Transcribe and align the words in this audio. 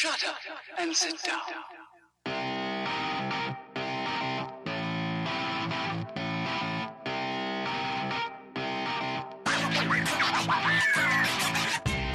Shut 0.00 0.12
up 0.12 0.36
and 0.80 0.94
sit 0.94 1.16
down. 1.26 1.40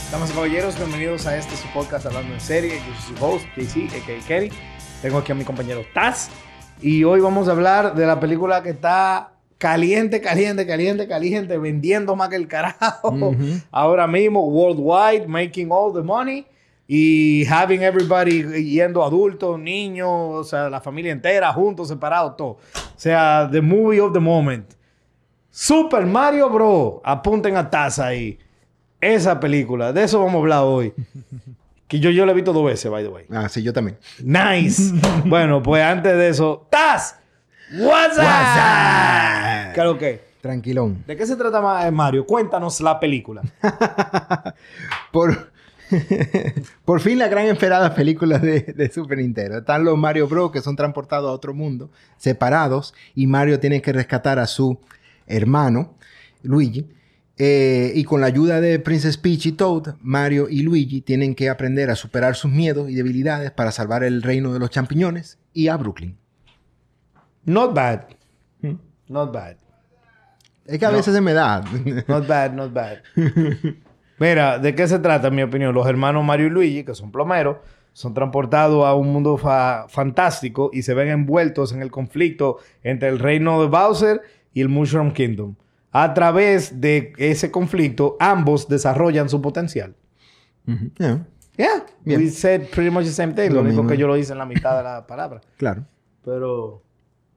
Damas 0.10 0.30
y 0.30 0.34
caballeros, 0.34 0.78
bienvenidos 0.78 1.28
a 1.28 1.36
este 1.36 1.58
su 1.58 1.68
podcast 1.74 2.06
Hablando 2.06 2.34
en 2.34 2.40
Serie. 2.40 2.80
Yo 2.88 2.96
soy 2.96 3.18
su 3.18 3.26
host, 3.26 3.46
JC, 3.58 3.94
a.k.a. 3.94 4.26
Kelly. 4.26 4.50
Tengo 5.02 5.18
aquí 5.18 5.34
a 5.34 5.36
mi 5.36 5.44
compañero 5.44 5.84
Taz. 5.94 6.30
Y 6.82 7.04
hoy 7.04 7.20
vamos 7.20 7.50
a 7.50 7.52
hablar 7.52 7.96
de 7.96 8.06
la 8.06 8.18
película 8.18 8.64
que 8.64 8.70
está 8.70 9.34
caliente, 9.58 10.22
caliente, 10.22 10.66
caliente, 10.66 11.06
caliente, 11.06 11.58
vendiendo 11.58 12.16
más 12.16 12.30
que 12.30 12.38
el 12.38 12.48
carajo. 12.48 13.36
Ahora 13.72 14.08
mismo, 14.08 14.48
worldwide, 14.48 15.28
making 15.28 15.68
all 15.70 15.94
the 15.94 16.02
money. 16.02 16.46
Y 16.88 17.46
having 17.46 17.82
everybody 17.82 18.44
yendo 18.64 19.04
adultos, 19.04 19.58
niños, 19.60 20.10
o 20.10 20.44
sea, 20.44 20.70
la 20.70 20.82
familia 20.82 21.12
entera, 21.12 21.52
juntos, 21.54 21.88
separados, 21.88 22.36
todo. 22.36 22.50
O 22.50 22.60
sea, 22.98 23.48
the 23.52 23.62
movie 23.62 24.02
of 24.02 24.14
the 24.14 24.20
moment. 24.20 24.74
Super 25.50 26.06
Mario 26.06 26.50
Bros. 26.50 26.96
Apunten 27.04 27.56
a 27.56 27.70
Taz 27.70 28.00
ahí. 28.00 28.38
Esa 29.00 29.40
película, 29.40 29.94
de 29.94 30.04
eso 30.04 30.20
vamos 30.20 30.36
a 30.36 30.40
hablar 30.40 30.64
hoy. 30.64 30.94
Que 31.88 32.00
yo, 32.00 32.10
yo 32.10 32.26
la 32.26 32.32
he 32.32 32.36
visto 32.36 32.54
dos 32.54 32.66
veces, 32.66 32.90
by 32.90 33.04
the 33.04 33.10
way. 33.10 33.26
Ah, 33.30 33.48
sí, 33.50 33.62
yo 33.62 33.72
también. 33.72 34.00
Nice. 34.24 34.94
bueno, 35.26 35.62
pues 35.62 35.84
antes 35.84 36.14
de 36.14 36.30
eso, 36.30 36.66
Taz. 36.72 37.20
What's 37.72 38.18
up? 38.18 39.74
¿Qué 39.74 39.80
es 39.80 39.86
lo 39.86 39.98
que? 40.00 40.34
Tranquilón. 40.42 41.04
¿De 41.06 41.16
qué 41.16 41.26
se 41.26 41.36
trata 41.36 41.88
eh, 41.88 41.92
Mario? 41.92 42.26
Cuéntanos 42.26 42.82
la 42.82 43.00
película. 43.00 43.44
Por, 45.12 45.53
por 46.86 47.02
fin 47.02 47.20
la 47.20 47.28
gran 47.28 47.46
esperada 47.48 47.94
película 47.94 48.40
de, 48.40 48.62
de 48.62 48.92
Super 48.92 49.18
Nintendo. 49.18 49.60
Están 49.60 49.84
los 49.84 49.98
Mario 49.98 50.28
Bros. 50.28 50.52
que 50.52 50.62
son 50.62 50.76
transportados 50.76 51.30
a 51.30 51.34
otro 51.34 51.54
mundo, 51.54 51.92
separados, 52.18 52.94
y 53.16 53.28
Mario 53.28 53.60
tiene 53.60 53.82
que 53.82 53.94
rescatar 53.94 54.40
a 54.40 54.48
su 54.48 54.80
hermano, 55.28 55.96
Luigi. 56.42 56.88
Eh, 57.38 57.92
y 57.96 58.04
con 58.04 58.22
la 58.22 58.28
ayuda 58.28 58.62
de 58.62 58.78
Princess 58.78 59.18
Peach 59.18 59.48
y 59.48 59.54
Toad, 59.54 59.96
Mario 60.02 60.48
y 60.50 60.62
Luigi 60.62 61.02
tienen 61.02 61.34
que 61.34 61.50
aprender 61.50 61.90
a 61.90 61.96
superar 61.96 62.36
sus 62.36 62.52
miedos 62.52 62.92
y 62.92 62.94
debilidades 62.94 63.50
para 63.50 63.72
salvar 63.72 64.04
el 64.04 64.22
reino 64.22 64.54
de 64.54 64.60
los 64.60 64.70
champiñones 64.70 65.40
y 65.52 65.68
a 65.68 65.78
Brooklyn. 65.78 66.16
Not 67.46 67.74
bad. 67.74 68.02
Not 69.08 69.34
bad. 69.34 69.58
Es 70.66 70.80
que 70.80 70.86
a 70.86 70.92
veces 70.92 71.14
se 71.14 71.22
me 71.22 71.34
da. 71.34 71.64
Not 72.08 72.28
bad, 72.28 72.54
not 72.54 72.72
bad. 72.72 73.00
Mira, 74.20 74.60
¿de 74.60 74.76
qué 74.76 74.88
se 74.88 75.00
trata, 75.00 75.28
en 75.28 75.36
mi 75.36 75.42
opinión? 75.44 75.74
Los 75.74 75.88
hermanos 75.88 76.24
Mario 76.24 76.48
y 76.48 76.50
Luigi, 76.50 76.84
que 76.84 76.94
son 76.96 77.12
plomeros, 77.12 77.58
son 77.94 78.14
transportados 78.14 78.86
a 78.86 78.94
un 78.96 79.12
mundo 79.12 79.38
fa- 79.38 79.86
fantástico 79.90 80.70
y 80.74 80.82
se 80.84 80.94
ven 80.94 81.10
envueltos 81.10 81.74
en 81.74 81.82
el 81.82 81.92
conflicto 81.92 82.58
entre 82.84 83.10
el 83.10 83.20
reino 83.20 83.62
de 83.62 83.68
Bowser 83.68 84.22
y 84.54 84.62
el 84.62 84.70
Mushroom 84.70 85.12
Kingdom. 85.14 85.56
A 85.92 86.14
través 86.14 86.82
de 86.82 87.14
ese 87.18 87.52
conflicto, 87.52 88.18
ambos 88.20 88.68
desarrollan 88.68 89.30
su 89.30 89.42
potencial. 89.42 89.96
Ujú, 90.68 90.92
yeah, 90.98 91.26
Yeah, 91.56 91.86
Bien. 92.04 92.20
we 92.20 92.30
said 92.32 92.68
pretty 92.72 92.90
much 92.90 93.06
the 93.06 93.12
same 93.12 93.34
thing. 93.34 93.50
Lo, 93.50 93.56
Lo 93.56 93.62
único 93.62 93.84
mismo. 93.84 93.90
que 93.92 93.98
yo 93.98 94.08
lo 94.08 94.18
hice 94.18 94.32
en 94.34 94.40
la 94.40 94.46
mitad 94.48 94.76
de 94.78 94.84
la 94.84 95.06
palabra. 95.06 95.40
claro. 95.58 95.84
Pero, 96.26 96.82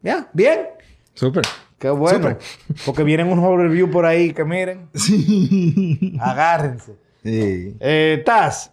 yeah, 0.03 0.29
bien. 0.33 0.69
Súper. 1.13 1.43
Qué 1.79 1.91
bueno. 1.91 2.39
Porque 2.87 3.03
vienen 3.03 3.29
unos 3.29 3.57
reviews 3.59 3.91
por 3.91 4.07
ahí 4.07 4.33
que 4.33 4.45
miren. 4.45 4.89
Agárrense. 6.21 6.93
Sí. 7.23 7.77
Eh, 7.81 8.23
Taz, 8.25 8.73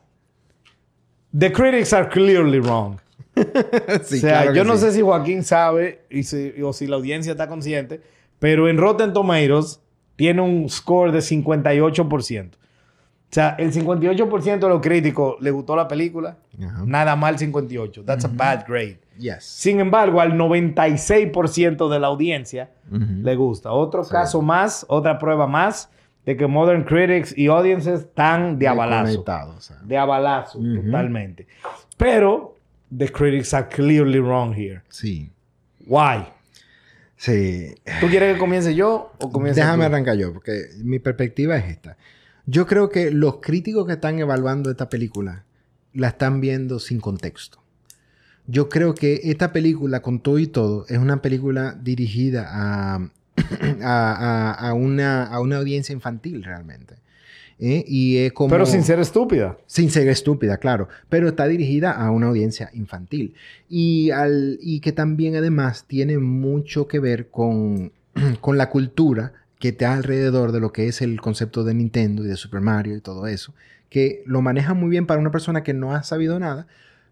the 1.38 1.52
critics 1.52 1.92
are 1.94 2.08
clearly 2.09 2.59
wrong. 2.59 2.98
Sí, 4.06 4.18
o 4.18 4.20
sea, 4.20 4.42
claro 4.44 4.54
yo 4.54 4.64
no 4.64 4.76
sí. 4.76 4.81
sé 4.81 4.92
si 4.94 5.02
Joaquín 5.02 5.44
sabe 5.44 6.02
y 6.09 6.22
si- 6.24 6.54
o 6.62 6.72
si 6.72 6.86
la 6.88 6.98
audiencia 6.98 7.31
está 7.31 7.48
consciente, 7.48 8.00
pero 8.40 8.70
en 8.70 8.78
Rotten 8.78 9.12
Tomatoes 9.12 9.80
tiene 10.16 10.42
un 10.42 10.69
score 10.69 11.12
de 11.12 11.19
58%. 11.19 12.52
O 13.33 13.35
sea, 13.35 13.55
el 13.57 13.73
58% 13.73 14.59
de 14.59 14.69
los 14.69 14.79
críticos 14.79 15.41
le 15.41 15.49
gustó 15.49 15.75
la 15.75 15.88
película. 15.88 16.38
Nada 16.85 17.16
mal 17.16 17.39
58. 17.39 18.03
That's 18.05 18.25
a 18.25 18.27
bad 18.27 18.63
grade. 18.67 18.99
Yes. 19.17 19.44
Sin 19.44 19.79
embargo, 19.79 20.21
al 20.21 20.33
96% 20.33 21.89
de 21.89 21.99
la 21.99 22.05
audiencia 22.05 22.69
le 22.91 23.35
gusta. 23.35 23.71
Otro 23.71 24.07
caso 24.07 24.44
más, 24.44 24.85
otra 24.88 25.17
prueba 25.17 25.47
más 25.47 25.89
de 26.27 26.38
que 26.38 26.45
Modern 26.45 26.83
Critics 26.83 27.35
y 27.35 27.47
Audiences 27.47 28.01
están 28.01 28.59
de 28.59 28.67
abalazo. 28.67 29.13
Conectados, 29.13 29.57
o 29.57 29.61
sea. 29.61 29.77
De 29.83 29.97
abalazo, 29.97 30.59
totalmente. 30.59 31.47
Pero, 31.97 32.55
the 32.95 33.11
critics 33.11 33.51
are 33.55 33.67
clearly 33.67 34.19
wrong 34.19 34.53
here. 34.53 34.83
Sí. 34.89 35.31
Why? 35.88 36.25
Sí. 37.15 37.73
¿Tú 38.00 38.05
quieres 38.09 38.33
que 38.35 38.39
comience 38.39 38.75
yo 38.75 39.11
o 39.17 39.31
comience 39.31 39.59
Déjame 39.59 39.85
tú? 39.85 39.88
arrancar 39.88 40.17
yo, 40.17 40.31
porque 40.33 40.65
mi 40.83 41.00
perspectiva 41.00 41.57
es 41.57 41.65
esta. 41.71 41.97
Yo 42.46 42.66
creo 42.68 42.90
que 42.90 43.12
los 43.12 43.38
críticos 43.38 43.86
que 43.88 43.94
están 43.94 44.20
evaluando 44.20 44.70
esta 44.70 44.90
película 44.90 45.46
la 45.94 46.09
están 46.09 46.42
viendo 46.42 46.80
sin 46.80 47.00
contexto. 47.00 47.59
Yo 48.48 48.68
creo 48.68 48.94
que 48.94 49.22
esta 49.24 49.54
película, 49.54 50.02
con 50.02 50.20
todo 50.20 50.38
y 50.40 50.48
todo, 50.48 50.86
es 50.90 50.98
una 50.98 51.22
película 51.22 51.78
dirigida 51.81 52.46
a, 52.50 52.96
a, 53.81 53.81
a- 53.81 54.52
a 54.70 54.74
una, 54.74 55.24
a 55.26 55.40
una 55.40 55.58
audiencia 55.58 55.94
infantil 55.94 56.44
realmente. 56.44 56.96
¿Eh? 57.59 57.86
Y 57.88 58.18
es 58.18 58.34
como... 58.34 58.50
Pero 58.50 58.66
sin 58.66 58.84
ser 58.84 59.00
estúpida. 59.00 59.58
Sin 59.68 59.90
ser 59.92 60.10
estúpida, 60.10 60.58
claro, 60.58 60.90
pero 61.08 61.30
está 61.30 61.48
dirigida 61.48 61.92
a 61.92 62.12
una 62.12 62.28
audiencia 62.28 62.70
infantil 62.74 63.36
y, 63.70 64.10
al, 64.10 64.58
y 64.62 64.81
que 64.81 64.92
también 64.92 65.36
además 65.38 65.86
tiene 65.88 66.18
mucho 66.18 66.88
que 66.88 67.00
ver 67.00 67.30
con, 67.30 67.94
con 68.42 68.58
la 68.58 68.70
cultura 68.70 69.31
que 69.63 69.69
está 69.69 69.94
alrededor 69.94 70.51
de 70.51 70.59
lo 70.59 70.74
que 70.74 70.90
es 70.90 71.01
el 71.01 71.22
concepto 71.22 71.63
de 71.63 71.74
Nintendo 71.74 72.25
y 72.25 72.28
de 72.28 72.35
Super 72.35 72.59
Mario 72.59 72.97
y 72.97 73.00
todo 73.00 73.28
eso, 73.28 73.53
que 73.90 74.22
lo 74.25 74.41
maneja 74.41 74.74
muy 74.74 74.90
bien 74.90 75.06
para 75.06 75.22
una 75.22 75.31
persona 75.31 75.63
que 75.63 75.74
no 75.74 75.96
ha 75.96 76.03
sabido 76.03 76.38
nada, 76.38 76.68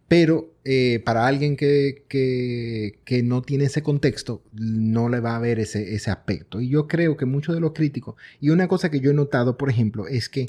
pero 0.10 0.52
eh, 0.66 1.02
para 1.06 1.28
alguien 1.28 1.56
que, 1.56 2.04
que, 2.10 3.00
que 3.06 3.24
no 3.24 3.42
tiene 3.42 3.64
ese 3.64 3.84
contexto, 3.84 4.42
no 4.52 5.08
le 5.08 5.22
va 5.22 5.38
a 5.38 5.40
ver 5.40 5.60
ese, 5.60 5.96
ese 5.96 6.12
aspecto. 6.12 6.60
Y 6.60 6.68
yo 6.68 6.90
creo 6.90 7.16
que 7.16 7.26
muchos 7.26 7.56
de 7.56 7.62
los 7.62 7.72
críticos, 7.72 8.16
y 8.42 8.50
una 8.50 8.68
cosa 8.68 8.92
que 8.92 9.00
yo 9.00 9.12
he 9.12 9.14
notado, 9.14 9.58
por 9.58 9.70
ejemplo, 9.70 10.10
es 10.10 10.28
que 10.28 10.48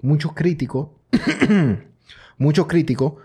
muchos 0.00 0.32
críticos, 0.32 0.88
muchos 2.38 2.66
críticos 2.68 3.16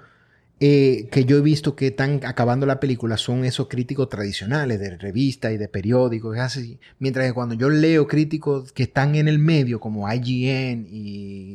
eh, 0.61 1.07
que 1.11 1.23
yo 1.23 1.37
he 1.37 1.41
visto 1.41 1.75
que 1.75 1.87
están 1.87 2.19
acabando 2.25 2.65
la 2.65 2.79
película 2.81 3.15
son 3.17 3.45
esos 3.45 3.67
críticos 3.69 4.09
tradicionales 4.09 4.79
de 4.79 4.97
revistas 4.97 5.53
y 5.53 5.57
de 5.57 5.67
periódicos, 5.69 6.35
y 6.35 6.39
así. 6.39 6.79
Mientras 6.99 7.25
que 7.27 7.33
cuando 7.33 7.55
yo 7.55 7.69
leo 7.69 8.07
críticos 8.07 8.73
que 8.73 8.83
están 8.83 9.15
en 9.15 9.27
el 9.29 9.39
medio, 9.39 9.79
como 9.79 10.11
IGN 10.11 10.87
y, 10.91 10.99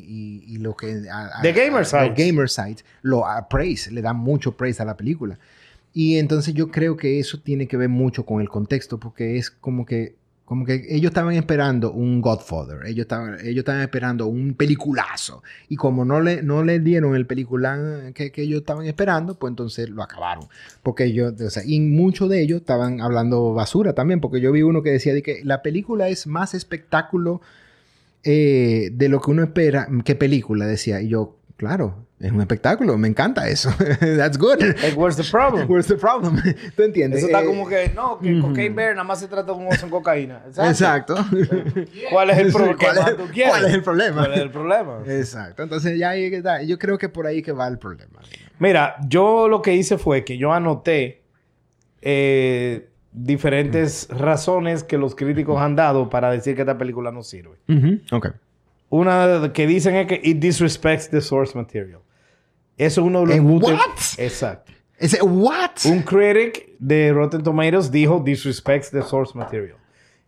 y, 0.09 0.45
y 0.47 0.57
lo 0.59 0.75
que... 0.75 1.03
a- 1.11 1.39
a- 1.39 1.43
The 1.43 1.53
Gamer 1.53 1.85
Sites. 1.85 2.15
Gamer 2.17 2.49
Sites, 2.49 2.85
lo 3.03 3.25
praise, 3.51 3.91
le 3.91 4.01
dan 4.01 4.17
mucho 4.17 4.57
praise 4.57 4.81
a 4.83 4.87
la 4.87 4.97
película. 4.97 5.39
Y 5.93 6.17
entonces 6.17 6.55
yo 6.55 6.71
creo 6.71 6.97
que 6.97 7.21
eso 7.21 7.39
tiene 7.41 7.69
que 7.69 7.77
ver 7.77 7.89
mucho 7.91 8.25
con 8.25 8.41
el 8.41 8.49
contexto, 8.49 8.99
porque 8.99 9.37
es 9.37 9.51
como 9.51 9.85
que, 9.87 10.15
como 10.45 10.67
que 10.67 10.87
ellos 10.91 11.11
estaban 11.11 11.35
esperando 11.35 11.93
un 11.93 12.21
Godfather, 12.21 12.87
ellos 12.87 13.05
estaban, 13.05 13.39
ellos 13.41 13.59
estaban 13.59 13.81
esperando 13.81 14.27
un 14.27 14.55
peliculazo. 14.55 15.43
Y 15.69 15.77
como 15.77 16.05
no 16.05 16.21
le, 16.21 16.43
no 16.43 16.63
le 16.63 16.81
dieron 16.81 17.17
el 17.17 17.27
peliculán 17.27 18.13
que, 18.13 18.31
que 18.31 18.43
ellos 18.43 18.61
estaban 18.61 18.85
esperando, 18.85 19.37
pues 19.37 19.53
entonces 19.53 19.89
lo 19.89 20.03
acabaron. 20.03 20.47
Porque 20.83 21.05
ellos, 21.05 21.41
o 21.41 21.51
sea, 21.51 21.63
y 21.65 21.81
muchos 21.81 22.29
de 22.29 22.43
ellos 22.43 22.61
estaban 22.61 23.01
hablando 23.01 23.55
basura 23.55 23.95
también, 23.95 24.21
porque 24.21 24.41
yo 24.41 24.53
vi 24.53 24.63
uno 24.63 24.83
que 24.83 24.91
decía 24.91 25.15
de 25.15 25.23
que 25.23 25.43
la 25.45 25.63
película 25.63 26.09
es 26.09 26.27
más 26.27 26.53
espectáculo 26.53 27.41
eh, 28.23 28.91
de 28.93 29.09
lo 29.09 29.21
que 29.21 29.31
uno 29.31 29.43
espera 29.45 29.89
que 30.05 30.15
película, 30.15 30.67
decía. 30.67 31.01
Y 31.01 31.09
yo, 31.09 31.37
claro, 31.57 32.07
es 32.21 32.31
un 32.33 32.41
espectáculo, 32.41 32.97
me 32.97 33.09
encanta 33.09 33.49
eso. 33.49 33.71
That's 34.01 34.39
good. 34.39 34.61
Like, 34.61 34.95
where's 34.97 35.17
the 35.17 35.25
problem? 35.31 35.69
Where's 35.71 35.87
the 35.89 35.97
problem? 35.97 36.41
¿Tú 36.77 36.83
entiendes? 36.83 37.19
Eso 37.19 37.27
está 37.27 37.43
Eh, 37.43 37.47
como 37.47 37.67
que, 37.69 37.91
no, 37.95 38.19
que 38.19 38.41
Cocaine 38.41 38.75
Bear 38.75 38.93
nada 38.95 39.05
más 39.05 39.21
se 39.21 39.29
trata 39.29 39.53
de 39.53 39.59
un 39.59 39.67
oso 39.69 39.85
en 39.87 39.91
cocaína. 39.91 40.43
Exacto. 40.47 41.17
Exacto. 41.19 41.27
¿Cuál 42.11 42.31
es 42.31 42.39
el 42.39 42.53
problema? 42.53 42.77
¿Cuál 42.79 42.99
es- 42.99 43.17
¿Tú 43.17 43.25
quieres? 43.33 43.53
cuál 43.53 43.65
es 43.67 43.75
el 43.75 43.83
problema? 43.83 44.21
¿Cuál 44.23 44.33
es 44.35 44.41
el 44.41 44.51
problema? 44.51 44.99
Exacto. 45.07 45.63
Entonces 45.63 45.99
ya 45.99 46.11
ahí 46.11 46.25
está. 46.25 46.63
Yo 46.63 46.79
creo 46.79 46.97
que 46.99 47.09
por 47.09 47.27
ahí 47.27 47.43
que 47.43 47.53
va 47.53 47.69
el 47.69 47.79
problema. 47.79 48.21
Mira, 48.59 48.97
yo 49.09 49.49
lo 49.49 49.61
que 49.63 49.75
hice 49.75 49.99
fue 49.99 50.25
que 50.25 50.39
yo 50.39 50.53
anoté 50.53 51.23
eh, 52.03 52.89
diferentes 53.13 54.09
razones 54.11 54.83
que 54.85 54.99
los 54.99 55.15
críticos 55.15 55.61
han 55.61 55.77
dado 55.77 56.09
para 56.11 56.31
decir 56.31 56.55
que 56.55 56.63
esta 56.63 56.77
película 56.79 57.11
no 57.13 57.23
sirve. 57.23 57.57
Ok. 58.13 58.29
Una 58.95 59.27
de- 59.27 59.53
que 59.53 59.67
dicen 59.67 59.97
es 59.97 60.07
que 60.07 60.21
it 60.23 60.39
disrespects 60.39 61.11
the 61.11 61.21
source 61.21 61.57
material. 61.57 62.01
Eso 62.77 63.01
es 63.01 63.07
uno 63.07 63.21
de 63.21 63.27
los... 63.27 63.37
¿Eh, 63.37 63.41
what? 63.41 63.81
Exacto. 64.19 64.73
Ese, 64.97 65.21
¿what? 65.23 65.71
Un 65.87 66.03
critic 66.03 66.77
de 66.79 67.13
Rotten 67.13 67.43
Tomatoes 67.43 67.91
dijo 67.91 68.23
disrespects 68.25 68.91
the 68.91 69.03
source 69.03 69.37
material. 69.37 69.77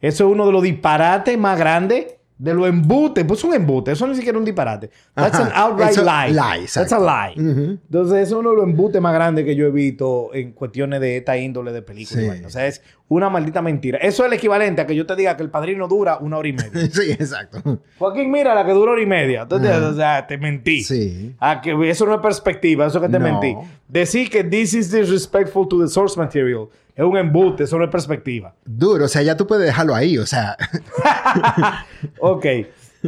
Eso 0.00 0.26
es 0.26 0.32
uno 0.32 0.44
de 0.46 0.52
los 0.52 0.62
disparates 0.64 1.38
más 1.38 1.56
grandes 1.56 2.15
de 2.38 2.52
lo 2.52 2.66
embute, 2.66 3.24
pues 3.24 3.42
un 3.44 3.54
embute, 3.54 3.92
eso 3.92 4.06
ni 4.06 4.14
siquiera 4.14 4.36
es 4.36 4.40
un 4.40 4.44
disparate. 4.44 4.90
That's 5.14 5.40
Ajá. 5.40 5.46
an 5.46 5.52
outright 5.72 5.96
lie. 5.96 6.32
lie, 6.32 6.66
That's 6.72 6.92
a 6.92 6.98
lie. 6.98 7.32
Ujú. 7.40 7.78
Entonces, 7.86 8.18
eso 8.26 8.34
es 8.36 8.40
uno 8.40 8.50
de 8.50 8.56
los 8.56 8.64
embutes 8.64 9.00
más 9.00 9.14
grandes 9.14 9.44
que 9.46 9.56
yo 9.56 9.66
he 9.66 9.70
visto 9.70 10.30
en 10.34 10.52
cuestiones 10.52 11.00
de 11.00 11.16
esta 11.16 11.38
índole 11.38 11.72
de 11.72 11.80
películas. 11.80 12.36
Sí. 12.38 12.44
O 12.44 12.50
sea, 12.50 12.66
es 12.66 12.82
una 13.08 13.30
maldita 13.30 13.62
mentira. 13.62 13.96
Eso 13.98 14.22
es 14.24 14.26
el 14.28 14.34
equivalente 14.34 14.82
a 14.82 14.86
que 14.86 14.94
yo 14.94 15.06
te 15.06 15.16
diga 15.16 15.34
que 15.36 15.44
el 15.44 15.50
padrino 15.50 15.88
dura 15.88 16.18
una 16.18 16.36
hora 16.36 16.48
y 16.48 16.52
media. 16.52 16.88
Sí, 16.92 17.10
exacto. 17.12 17.80
Joaquín, 17.98 18.30
mira 18.30 18.54
la 18.54 18.66
que 18.66 18.72
dura 18.72 18.92
hora 18.92 19.00
y 19.02 19.06
media. 19.06 19.42
Entonces, 19.42 19.70
Ajá. 19.70 19.88
o 19.88 19.94
sea, 19.94 20.26
te 20.26 20.36
mentí. 20.36 20.84
Sí. 20.84 21.34
Ah, 21.40 21.60
que 21.62 21.74
eso 21.88 22.04
no 22.04 22.14
es 22.16 22.20
perspectiva, 22.20 22.86
eso 22.86 23.00
que 23.00 23.08
te 23.08 23.18
No. 23.18 23.24
mentí. 23.40 23.56
Decir 23.88 24.28
que 24.28 24.44
this 24.44 24.74
is 24.74 24.90
disrespectful 24.92 25.66
to 25.68 25.80
the 25.80 25.88
source 25.88 26.18
material 26.18 26.68
es 26.96 27.04
un 27.04 27.16
embute, 27.16 27.64
eso 27.64 27.78
no 27.78 27.84
es 27.84 27.90
perspectiva. 27.90 28.54
Duro, 28.64 29.04
o 29.04 29.08
sea, 29.08 29.22
ya 29.22 29.36
tú 29.36 29.46
puedes 29.46 29.66
dejarlo 29.66 29.94
ahí, 29.94 30.16
o 30.18 30.26
sea. 30.26 30.56
Ok. 32.18 32.44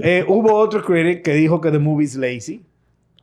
Eh, 0.01 0.25
hubo 0.29 0.55
otro 0.55 0.85
critic 0.85 1.25
que 1.25 1.33
dijo 1.33 1.61
que 1.61 1.71
the 1.71 1.79
movie 1.79 2.05
is 2.05 2.15
lazy. 2.15 2.65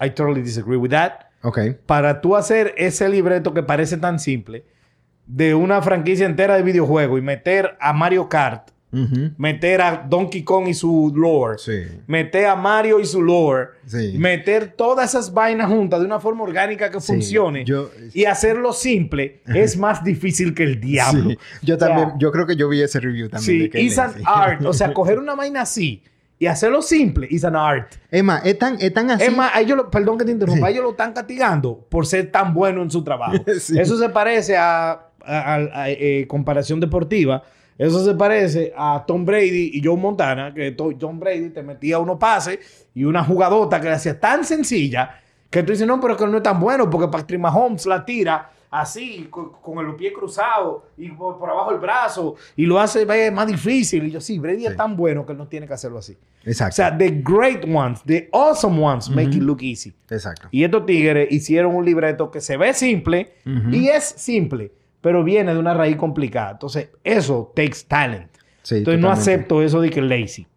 I 0.01 0.09
totally 0.09 0.41
disagree 0.41 0.75
with 0.77 0.89
that. 0.89 1.27
ok. 1.43 1.59
Para 1.85 2.19
tú 2.19 2.35
hacer 2.35 2.73
ese 2.77 3.07
libreto 3.07 3.53
que 3.53 3.63
parece 3.63 3.97
tan 3.97 4.19
simple 4.19 4.65
de 5.27 5.55
una 5.55 5.81
franquicia 5.81 6.25
entera 6.25 6.55
de 6.55 6.63
videojuegos 6.63 7.19
y 7.19 7.21
meter 7.21 7.77
a 7.79 7.93
Mario 7.93 8.27
Kart, 8.27 8.69
Meter 9.37 9.81
a 9.81 10.05
Donkey 10.09 10.43
Kong 10.43 10.67
y 10.69 10.73
su 10.73 11.11
lore, 11.13 11.57
Sí. 11.57 11.83
meter 12.07 12.45
a 12.45 12.55
Mario 12.55 12.99
y 12.99 13.05
su 13.05 13.21
lore, 13.21 13.69
Sí. 13.85 14.15
meter 14.17 14.73
todas 14.77 15.09
esas 15.09 15.33
vainas 15.33 15.69
juntas 15.69 15.99
de 15.99 16.05
una 16.05 16.19
forma 16.19 16.43
orgánica 16.43 16.89
que 16.89 17.01
Sí, 17.01 17.07
funcione 17.13 17.65
yo- 17.65 17.89
y 18.13 18.25
hacerlo 18.25 18.71
simple 18.71 19.41
es 19.53 19.75
más 19.77 20.03
difícil 20.03 20.53
que 20.53 20.63
el 20.63 20.79
diablo. 20.79 21.31
Yo 21.61 21.75
O 21.75 21.77
sea, 21.79 21.87
también, 21.89 22.11
yo 22.19 22.31
creo 22.31 22.45
que 22.47 22.55
yo 22.55 22.69
vi 22.69 22.81
ese 22.81 22.99
review 23.01 23.27
también. 23.29 23.63
Sí, 23.63 23.67
de 23.67 23.81
it's 23.81 23.97
an 23.99 24.13
art. 24.25 24.63
O 24.65 24.71
sea, 24.73 24.93
coger 24.93 25.19
una 25.19 25.35
vaina 25.35 25.61
así 25.61 26.01
y 26.39 26.45
hacerlo 26.47 26.81
simple 26.81 27.27
is 27.29 27.43
an 27.43 27.55
art. 27.55 27.91
Más, 28.23 28.45
es 28.45 28.57
tan, 28.57 28.77
es 28.79 28.93
tan 28.93 29.11
así. 29.11 29.25
Es 29.25 29.35
más, 29.35 29.51
a 29.53 29.59
ellos, 29.59 29.75
lo- 29.77 29.91
perdón 29.91 30.17
que 30.17 30.23
te 30.25 30.31
interrumpa, 30.31 30.69
ellos 30.69 30.83
lo 30.83 30.91
están 30.91 31.11
castigando 31.11 31.85
por 31.89 32.05
ser 32.05 32.31
tan 32.31 32.53
bueno 32.53 32.81
en 32.81 32.89
su 32.89 33.03
trabajo. 33.03 33.33
Sí. 33.59 33.77
Eso 33.77 33.97
se 33.97 34.07
parece 34.09 34.55
a, 34.55 34.91
a- 34.91 35.01
a- 35.25 35.81
a, 35.83 35.89
eh, 35.89 36.25
comparación 36.29 36.79
deportiva. 36.79 37.43
Eso 37.77 38.03
se 38.05 38.15
parece 38.15 38.73
a 38.77 39.03
Tom 39.05 39.25
Brady 39.25 39.71
y 39.73 39.81
Joe 39.83 39.97
Montana, 39.97 40.53
que 40.53 40.71
to- 40.71 40.95
Tom 40.97 41.19
Brady 41.19 41.49
te 41.49 41.61
metía 41.61 41.99
unos 41.99 42.17
pases 42.17 42.87
y 42.93 43.03
una 43.03 43.23
jugadota 43.23 43.79
que 43.81 43.87
le 43.87 43.93
hacía 43.95 44.17
tan 44.19 44.45
sencilla 44.45 45.19
que 45.49 45.61
tú 45.63 45.71
dices, 45.73 45.85
no, 45.87 45.99
pero 45.99 46.15
que 46.17 46.25
no 46.25 46.37
es 46.37 46.43
tan 46.43 46.59
bueno 46.59 46.89
porque 46.89 47.07
Patrick 47.09 47.39
Mahomes 47.39 47.85
la 47.85 48.03
tira 48.05 48.51
así, 48.71 49.27
con, 49.29 49.51
con 49.61 49.85
el 49.85 49.95
pie 49.95 50.11
cruzado 50.11 50.85
y 50.97 51.09
por, 51.11 51.37
por 51.37 51.49
abajo 51.49 51.71
el 51.71 51.77
brazo 51.79 52.35
y 52.57 52.65
lo 52.65 52.77
hace 52.79 53.05
más 53.31 53.47
difícil. 53.47 54.05
Y 54.07 54.11
yo, 54.11 54.19
sí, 54.19 54.37
Brady 54.39 54.65
es 54.65 54.71
Sí. 54.71 54.77
tan 54.77 54.97
bueno 54.97 55.25
que 55.25 55.31
él 55.33 55.37
no 55.37 55.47
tiene 55.47 55.65
que 55.67 55.73
hacerlo 55.73 55.99
así. 55.99 56.17
Exacto. 56.43 56.73
O 56.73 56.75
sea, 56.75 56.97
the 56.97 57.09
great 57.23 57.63
ones, 57.73 58.01
the 58.05 58.27
awesome 58.33 58.81
ones 58.83 59.09
make 59.09 59.29
it 59.35 59.41
look 59.43 59.61
easy. 59.61 59.93
Exacto. 60.09 60.47
Y 60.51 60.63
estos 60.65 60.85
tigres 60.85 61.29
hicieron 61.31 61.73
un 61.75 61.85
libreto 61.85 62.29
que 62.31 62.41
se 62.41 62.57
ve 62.57 62.73
simple 62.73 63.33
Ujú. 63.45 63.69
y 63.69 63.87
es 63.87 64.03
simple, 64.03 64.71
pero 65.05 65.23
viene 65.23 65.53
de 65.53 65.59
una 65.59 65.75
raíz 65.75 65.97
complicada. 65.97 66.53
Entonces, 66.53 66.89
eso 67.03 67.53
takes 67.55 67.83
talent. 67.87 68.31
Sí, 68.63 68.77
Entonces, 68.77 68.99
no 68.99 69.11
acepto 69.11 69.61
eso 69.61 69.79
de 69.79 69.91
que 69.91 70.01
lazy. 70.01 70.47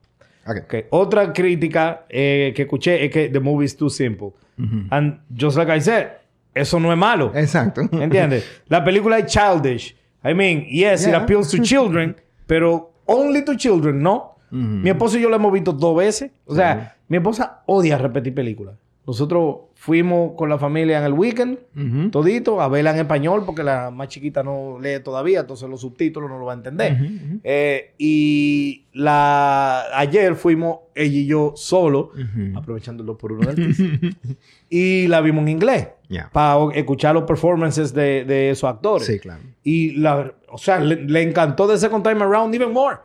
Ok. 0.46 0.56
Ok. 0.64 0.74
Otra 0.88 1.34
crítica 1.34 2.06
eh, 2.08 2.54
que 2.56 2.62
escuché 2.62 3.04
es 3.04 3.10
que 3.10 3.28
the 3.28 3.40
movie 3.40 3.66
is 3.66 3.76
too 3.76 3.90
simple. 3.90 4.28
Ujú. 4.58 4.86
And 4.88 5.20
just 5.38 5.58
like 5.58 5.70
I 5.70 5.82
said, 5.82 6.12
eso 6.54 6.80
no 6.80 6.90
es 6.90 6.96
malo. 6.96 7.30
Exacto. 7.34 7.82
¿Entiendes? 7.92 8.62
La 8.68 8.82
película 8.82 9.18
es 9.18 9.26
childish. 9.26 9.94
I 10.24 10.32
mean, 10.32 10.64
yes, 10.64 11.06
it 11.06 11.12
appeals 11.12 11.50
to 11.50 11.58
children, 11.58 12.16
pero 12.46 12.94
only 13.04 13.44
to 13.44 13.54
children, 13.54 14.02
¿no? 14.02 14.38
Ujú. 14.50 14.58
Mi 14.58 14.88
esposo 14.88 15.18
y 15.18 15.20
yo 15.20 15.28
la 15.28 15.36
hemos 15.36 15.52
visto 15.52 15.74
dos 15.74 15.94
veces. 15.94 16.30
O 16.46 16.54
sea, 16.54 16.96
mi 17.06 17.18
esposa 17.18 17.64
odia 17.66 17.98
repetir 17.98 18.34
películas. 18.34 18.76
Nosotros 19.08 19.56
fuimos 19.74 20.32
con 20.36 20.50
la 20.50 20.58
familia 20.58 20.98
en 20.98 21.04
el 21.04 21.14
weekend, 21.14 22.10
todito, 22.10 22.60
a 22.60 22.68
verla 22.68 22.90
en 22.90 22.98
español, 22.98 23.42
porque 23.46 23.62
la 23.64 23.90
más 23.90 24.08
chiquita 24.08 24.42
no 24.42 24.78
lee 24.78 25.00
todavía, 25.02 25.40
entonces 25.40 25.66
los 25.66 25.80
subtítulos 25.80 26.28
no 26.28 26.38
lo 26.38 26.44
va 26.44 26.52
a 26.52 26.56
entender. 26.56 26.98
Eh, 27.42 27.94
y 27.96 28.84
la 28.92 29.84
ayer 29.98 30.34
fuimos 30.34 30.80
ella 30.94 31.16
y 31.20 31.24
yo 31.26 31.54
solo, 31.56 32.10
Ujú. 32.12 32.58
aprovechando 32.58 33.16
por 33.16 33.32
uno 33.32 33.50
del 33.50 33.56
TIS, 33.74 33.82
y 34.68 35.06
la 35.06 35.22
vimos 35.22 35.40
en 35.44 35.48
inglés 35.48 35.88
para 36.30 36.58
escuchar 36.74 37.14
los 37.14 37.24
performances 37.24 37.94
de, 37.94 38.26
de 38.26 38.50
esos 38.50 38.68
actores. 38.68 39.06
Sí, 39.06 39.18
claro. 39.18 39.40
Y 39.64 39.92
la, 39.92 40.34
o 40.50 40.58
sea, 40.58 40.80
le, 40.80 40.96
le 40.96 41.22
encantó 41.22 41.66
The 41.66 41.78
Second 41.78 42.04
Time 42.06 42.22
Around 42.22 42.54
even 42.54 42.72
more. 42.74 42.96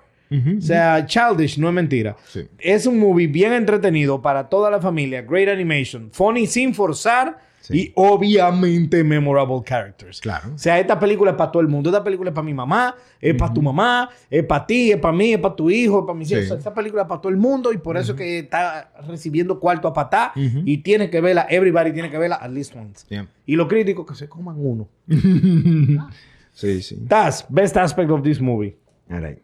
O 0.57 0.61
sea, 0.61 1.05
Childish 1.05 1.57
no 1.57 1.67
es 1.67 1.73
mentira. 1.73 2.15
Sí. 2.27 2.47
Es 2.59 2.85
un 2.85 2.99
movie 2.99 3.27
bien 3.27 3.53
entretenido 3.53 4.21
para 4.21 4.49
toda 4.49 4.71
la 4.71 4.79
familia. 4.81 5.21
Great 5.21 5.49
animation. 5.49 6.09
Funny 6.11 6.47
sin 6.47 6.73
forzar. 6.73 7.37
Sí. 7.61 7.77
Y 7.79 7.91
obviamente 7.95 9.05
memorable 9.05 9.61
characters. 9.63 10.19
Claro. 10.19 10.49
O 10.53 10.57
sea, 10.57 10.77
esta 10.81 10.99
película 10.99 11.31
es 11.31 11.37
para 11.37 11.49
todo 11.49 11.61
el 11.61 11.69
mundo. 11.69 11.89
Esta 11.89 12.03
película 12.03 12.29
es 12.29 12.33
para 12.33 12.43
mi 12.43 12.53
mamá, 12.53 12.93
es 13.21 13.33
para 13.35 13.53
tu 13.53 13.61
mamá, 13.61 14.09
es 14.29 14.43
para 14.43 14.67
ti, 14.67 14.91
es 14.91 14.97
para 14.97 15.15
mí, 15.15 15.31
es 15.31 15.39
para 15.39 15.55
tu 15.55 15.69
hijo, 15.69 15.99
es 16.01 16.05
para 16.05 16.17
mis 16.19 16.27
Sí. 16.27 16.33
hijos. 16.33 16.45
O 16.45 16.47
sea, 16.49 16.57
esta 16.57 16.73
película 16.73 17.03
es 17.03 17.07
para 17.07 17.21
todo 17.21 17.29
el 17.31 17.37
mundo 17.37 17.71
y 17.71 17.77
por 17.77 17.95
eso 17.95 18.11
es 18.11 18.17
que 18.17 18.39
está 18.39 18.91
recibiendo 19.07 19.61
cuarto 19.61 19.87
a 19.87 19.93
patá. 19.93 20.33
Y 20.35 20.79
tiene 20.79 21.09
que 21.09 21.21
verla, 21.21 21.47
everybody 21.49 21.93
tiene 21.93 22.09
que 22.11 22.17
verla 22.17 22.35
at 22.35 22.51
least 22.51 22.75
once. 22.75 23.05
Yeah. 23.07 23.27
Y 23.45 23.55
los 23.55 23.69
críticos 23.69 24.05
que 24.07 24.15
se 24.15 24.27
coman 24.27 24.55
uno. 24.57 24.89
sí, 26.53 26.81
sí. 26.81 26.97
That's 27.07 27.45
best 27.47 27.77
aspect 27.77 28.09
of 28.11 28.23
this 28.23 28.41
movie. 28.41 28.75
All 29.09 29.21
right. 29.21 29.39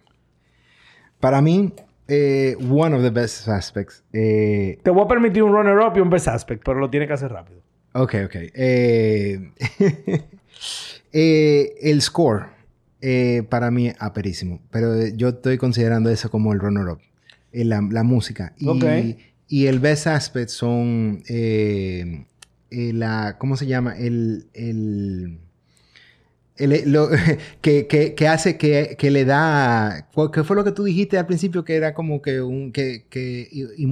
Para 1.20 1.42
mí, 1.42 1.74
eh, 2.08 2.56
one 2.70 2.96
of 2.96 3.02
the 3.04 3.10
best 3.10 3.48
aspects. 3.48 4.04
eh, 4.14 4.80
Te 4.84 4.90
voy 4.90 5.04
a 5.04 5.08
permitir 5.08 5.44
un 5.44 5.52
runner-up 5.54 5.98
y 5.98 6.00
un 6.00 6.10
best 6.10 6.28
aspect, 6.28 6.64
pero 6.64 6.80
lo 6.80 6.90
tiene 6.90 7.08
que 7.08 7.14
hacer 7.14 7.32
rápido. 7.32 7.62
ok, 7.94 8.16
ok. 8.26 8.36
Eh, 8.54 9.52
eh, 11.14 11.74
el 11.82 12.02
score, 12.02 12.48
para 13.50 13.72
mí, 13.72 13.92
aperísimo. 14.00 14.62
Pero 14.72 15.08
yo 15.08 15.30
estoy 15.30 15.58
considerando 15.58 16.10
eso 16.10 16.30
como 16.30 16.54
el 16.54 16.60
runner-up. 16.60 17.00
la, 17.52 17.82
la 17.92 18.04
música. 18.04 18.54
Y, 18.58 18.68
Ok. 18.68 18.84
y 19.48 19.68
el 19.68 19.80
best 19.80 20.08
aspect 20.08 20.50
son. 20.50 21.24
la, 22.72 23.38
¿Cómo 23.38 23.56
se 23.58 23.66
llama? 23.68 23.98
El. 23.98 24.46
el 24.54 25.40
lo- 26.68 27.10
que, 27.62 27.88
que, 27.88 28.28
hace 28.28 28.58
que, 28.58 28.96
que 29.00 29.12
le 29.12 29.26
da. 29.26 30.08
¿cuál- 30.14 30.32
¿Qué 30.32 30.44
fue 30.44 30.56
lo 30.56 30.64
que 30.64 30.72
tú 30.72 30.84
dijiste 30.84 31.18
al 31.18 31.26
principio? 31.28 31.64
Que 31.64 31.76
era 31.76 31.94
como 31.94 32.22
que 32.22 32.42
un. 32.42 32.72
que, 32.72 33.06
que 33.10 33.48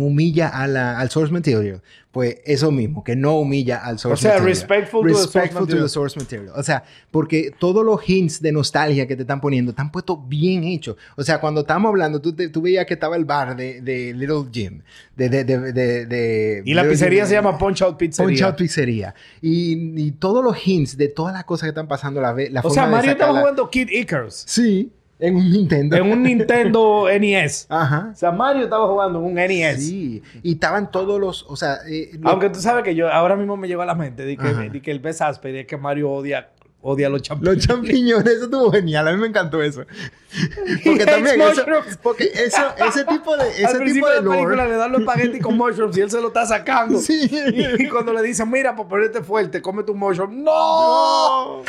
humilla 0.07 0.49
a 0.49 0.63
al 0.99 1.09
source 1.09 1.33
material. 1.33 1.81
Pues 2.17 2.37
eso 2.45 2.71
mismo, 2.71 3.03
que 3.03 3.15
no 3.15 3.37
humilla 3.37 3.77
al 3.85 3.99
source 3.99 4.23
sea, 4.23 4.31
material. 4.39 4.49
respectful 4.49 5.01
to 5.03 5.07
the 5.07 5.13
source 5.13 5.27
Respectful 5.39 5.67
to 5.67 5.83
the 5.83 5.87
source 5.87 6.19
material. 6.19 6.51
O 6.55 6.63
sea, 6.63 6.83
porque 7.11 7.51
todos 7.59 7.85
los 7.85 8.09
hints 8.09 8.41
de 8.41 8.51
nostalgia 8.51 9.05
que 9.05 9.15
te 9.15 9.21
están 9.21 9.39
poniendo 9.39 9.69
están 9.69 9.91
puestos 9.91 10.17
bien 10.27 10.63
hechos. 10.63 10.95
O 11.15 11.21
sea, 11.21 11.39
cuando 11.39 11.61
estamos 11.61 11.89
hablando, 11.89 12.19
tú, 12.19 12.33
te- 12.33 12.49
tú 12.49 12.63
veías 12.63 12.87
que 12.87 12.95
estaba 12.95 13.17
el 13.17 13.25
bar 13.25 13.55
de, 13.55 13.81
de 13.81 14.15
Little 14.15 14.45
Jim. 14.51 14.81
De, 15.15 15.29
de, 15.29 15.43
de, 15.43 16.63
Y 16.65 16.73
la 16.73 16.89
pizzería 16.89 17.27
se 17.27 17.35
llama 17.35 17.55
Punch 17.55 17.83
Out 17.83 17.97
Pizzeria. 17.97 18.27
Punch 18.27 18.41
Out 18.41 18.55
Pizzería. 18.55 19.13
Y, 19.39 20.01
y 20.01 20.11
todos 20.13 20.43
los 20.43 20.57
hints 20.67 20.97
de 20.97 21.09
todas 21.09 21.33
las 21.35 21.43
cosas 21.43 21.67
que 21.67 21.69
están 21.69 21.87
pasando, 21.87 22.19
la, 22.19 22.33
la 22.49 22.61
o 22.61 22.63
forma 22.63 22.73
sea, 22.73 22.87
Mario 22.87 23.11
estaba 23.11 23.39
jugando 23.39 23.69
Kid 23.69 23.89
Icarus 23.89 24.43
Sí, 24.47 24.91
en 25.19 25.35
un 25.35 25.51
Nintendo. 25.51 25.95
en 25.97 26.11
un 26.11 26.23
Nintendo 26.23 27.07
NES. 27.19 27.65
Ajá. 27.69 28.09
O 28.13 28.15
sea, 28.15 28.31
Mario 28.31 28.63
estaba 28.65 28.87
jugando 28.87 29.19
en 29.19 29.25
un 29.25 29.33
NES. 29.33 29.85
Sí. 29.85 30.21
Y 30.43 30.53
estaban 30.53 30.91
todos 30.91 31.19
los, 31.19 31.43
o 31.49 31.55
sea... 31.55 31.77
eh, 31.89 32.11
Aunque 32.23 32.49
tú 32.49 32.59
sabes 32.59 32.83
que 32.83 32.93
yo 32.95 33.11
ahora 33.11 33.35
mismo 33.35 33.57
me 33.57 33.67
llegó 33.67 33.81
a 33.81 33.85
la 33.85 33.95
mente 33.95 34.25
de 34.25 34.37
que, 34.37 34.47
de 34.47 34.81
que 34.81 34.91
el 34.91 34.99
best 34.99 35.21
aspect 35.21 35.55
es 35.55 35.65
que 35.67 35.77
Mario 35.77 36.11
odia, 36.11 36.49
odia 36.81 37.09
los 37.09 37.21
champiñones. 37.21 37.57
Los 37.57 37.67
champiñones, 37.67 38.33
eso 38.33 38.45
estuvo 38.45 38.71
genial. 38.71 39.07
A 39.07 39.11
mí 39.11 39.19
me 39.19 39.27
encantó 39.27 39.61
eso. 39.61 39.83
Porque 40.83 41.05
también 41.05 41.41
eso, 41.41 41.63
porque 42.03 42.25
eso, 42.25 42.61
ese 42.85 43.05
tipo 43.05 43.35
de, 43.37 43.43
Al 43.43 43.49
ese 43.49 43.79
tipo 43.79 44.07
de 44.09 44.15
de 44.15 44.21
la 44.21 44.29
película 44.29 44.67
le 44.67 44.75
dan 44.75 44.91
los 44.91 45.01
espaguetis 45.01 45.41
con 45.41 45.57
mushrooms 45.57 45.97
y 45.97 46.01
él 46.01 46.11
se 46.11 46.21
lo 46.21 46.27
está 46.27 46.45
sacando. 46.45 46.99
Sí. 46.99 47.29
Y 47.79 47.87
cuando 47.87 48.11
le 48.13 48.21
dicen, 48.21 48.51
mira, 48.51 48.75
para 48.75 48.89
ponerte 48.89 49.23
fuerte, 49.23 49.61
come 49.61 49.83
tu 49.83 49.95
mushroom. 49.95 50.43
¡No! 50.43 51.63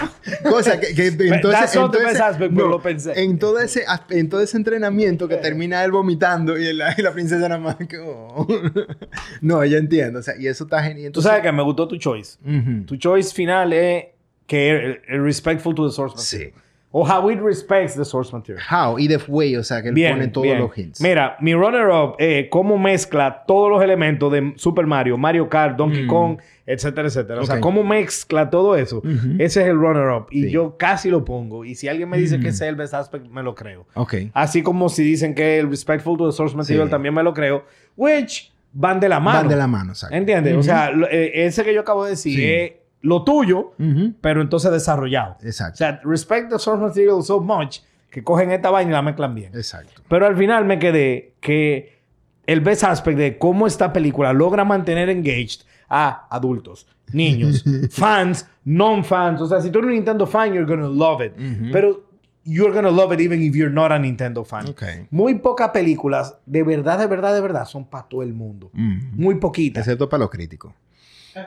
Cosa 0.50 0.78
que, 0.80 0.92
que 0.94 1.06
entonces, 1.06 1.74
entonces- 1.74 2.20
aspect, 2.20 2.52
pero 2.54 2.68
lo 2.68 2.82
pensé. 2.82 3.22
En 3.22 3.38
todo 3.38 3.58
ese 3.60 3.84
en 4.10 4.28
todo 4.28 4.40
ese 4.40 4.56
entrenamiento 4.56 5.28
que 5.28 5.36
termina 5.36 5.84
él 5.84 5.92
vomitando 5.92 6.58
y 6.58 6.72
la, 6.72 6.94
y 6.98 7.02
la 7.02 7.12
princesa 7.12 7.48
nada 7.48 7.60
más 7.60 7.76
que 7.76 7.98
oh. 7.98 8.46
No, 9.40 9.64
yo 9.64 9.78
entiendo, 9.78 10.18
o 10.18 10.22
sea, 10.22 10.34
y 10.36 10.48
eso 10.48 10.64
está 10.64 10.82
genial. 10.82 11.12
Tú 11.12 11.22
sabes 11.22 11.42
que 11.42 11.52
me 11.52 11.62
gustó 11.62 11.86
tu 11.86 11.96
choice. 11.96 12.38
Tu 12.86 12.96
choice 12.96 13.32
final 13.32 13.72
es 13.72 14.04
que 14.48 14.70
el, 14.70 15.00
el 15.06 15.22
respectful 15.22 15.72
to 15.76 15.86
the 15.88 15.94
source 15.94 16.16
Sí. 16.18 16.36
material. 16.38 16.62
O 16.90 17.06
how 17.06 17.30
it 17.30 17.38
respects 17.38 17.94
the 17.94 18.04
source 18.04 18.32
material. 18.34 18.64
How 18.70 18.98
y 18.98 19.08
the 19.08 19.18
way, 19.28 19.54
o 19.56 19.62
sea, 19.62 19.82
que 19.82 19.88
él 19.90 19.94
Bien, 19.94 20.12
pone 20.14 20.28
todos 20.28 20.46
bien. 20.46 20.58
los 20.58 20.76
hints. 20.78 21.02
Mira, 21.02 21.36
mi 21.38 21.52
runner-up, 21.52 22.16
eh, 22.18 22.48
cómo 22.50 22.78
mezcla 22.78 23.44
todos 23.46 23.70
los 23.70 23.82
elementos 23.82 24.32
de 24.32 24.54
Super 24.56 24.86
Mario, 24.86 25.18
Mario 25.18 25.50
Kart, 25.50 25.76
Donkey 25.76 26.06
Kong, 26.06 26.38
etcétera, 26.64 27.08
etcétera. 27.08 27.42
O 27.42 27.44
sea, 27.44 27.56
Mm. 27.56 27.60
Cómo 27.60 27.84
mezcla 27.84 28.48
todo 28.48 28.74
eso. 28.74 29.02
Ese 29.38 29.60
es 29.60 29.68
el 29.68 29.76
runner-up. 29.78 30.28
Y 30.30 30.44
Sí. 30.44 30.50
yo 30.50 30.78
casi 30.78 31.10
lo 31.10 31.26
pongo. 31.26 31.66
Y 31.66 31.74
si 31.74 31.88
alguien 31.88 32.08
me 32.08 32.16
dice 32.16 32.38
Mm. 32.38 32.40
que 32.40 32.48
ese 32.48 32.64
es 32.64 32.70
el 32.70 32.76
best 32.76 32.94
aspect, 32.94 33.26
me 33.26 33.42
lo 33.42 33.54
creo. 33.54 33.86
Ok. 33.92 34.14
Así 34.32 34.62
como 34.62 34.88
si 34.88 35.04
dicen 35.04 35.34
que 35.34 35.58
el 35.58 35.68
respectful 35.68 36.16
to 36.16 36.26
the 36.30 36.32
source 36.34 36.56
material 36.56 36.86
Sí. 36.86 36.90
también 36.90 37.12
me 37.12 37.22
lo 37.22 37.34
creo. 37.34 37.66
Which 37.98 38.50
van 38.72 38.98
de 38.98 39.10
la 39.10 39.20
mano. 39.20 39.40
Van 39.40 39.48
de 39.48 39.56
la 39.56 39.66
mano, 39.66 39.92
exacto. 39.92 40.16
¿Entiendes? 40.16 40.56
O 40.56 40.62
sea, 40.62 40.90
lo- 40.90 41.06
eh, 41.10 41.44
ese 41.44 41.64
que 41.64 41.74
yo 41.74 41.82
acabo 41.82 42.04
de 42.04 42.10
decir 42.12 42.34
Sí. 42.34 42.44
es 42.50 42.72
lo 43.02 43.22
tuyo, 43.24 43.72
Ujú. 43.78 44.14
pero 44.20 44.40
entonces 44.42 44.70
desarrollado. 44.72 45.36
O 45.42 45.46
Exacto. 45.46 45.76
sea, 45.76 46.00
respect 46.04 46.50
the 46.50 46.58
source 46.58 46.82
material 46.82 47.22
so 47.22 47.40
much 47.40 47.78
que 48.10 48.24
cogen 48.24 48.50
esta 48.50 48.70
vaina 48.70 48.90
y 48.90 48.94
la 48.94 49.02
mezclan 49.02 49.34
bien. 49.34 49.54
Exacto. 49.54 50.02
Pero 50.08 50.26
al 50.26 50.36
final 50.36 50.64
me 50.64 50.78
quedé 50.78 51.34
que 51.40 51.98
el 52.46 52.60
best 52.60 52.84
aspect 52.84 53.18
de 53.18 53.38
cómo 53.38 53.66
esta 53.66 53.92
película 53.92 54.32
logra 54.32 54.64
mantener 54.64 55.10
engaged 55.10 55.60
a 55.88 56.26
adultos, 56.34 56.86
niños, 57.12 57.64
fans, 57.90 58.46
non-fans. 58.64 59.40
O 59.42 59.46
sea, 59.46 59.60
si 59.60 59.70
tú 59.70 59.78
eres 59.78 59.88
un 59.90 59.94
Nintendo 59.94 60.26
fan, 60.26 60.52
you're 60.52 60.66
gonna 60.66 60.88
love 60.88 61.20
it. 61.24 61.32
Ujú. 61.38 61.70
Pero 61.72 62.04
you're 62.44 62.72
gonna 62.74 62.90
love 62.90 63.12
it 63.12 63.20
even 63.20 63.42
if 63.42 63.54
you're 63.54 63.72
not 63.72 63.92
a 63.92 63.98
Nintendo 63.98 64.44
fan. 64.44 64.66
Ok. 64.68 64.82
Muy 65.10 65.34
pocas 65.36 65.68
películas, 65.70 66.36
de 66.46 66.62
verdad, 66.62 66.98
de 66.98 67.06
verdad, 67.06 67.34
de 67.34 67.40
verdad, 67.42 67.66
son 67.66 67.84
para 67.86 68.08
todo 68.08 68.22
el 68.22 68.32
mundo. 68.32 68.70
Muy 68.72 69.34
poquitas. 69.36 69.82
Excepto 69.86 70.08
para 70.08 70.20
los 70.22 70.30
críticos. 70.30 70.72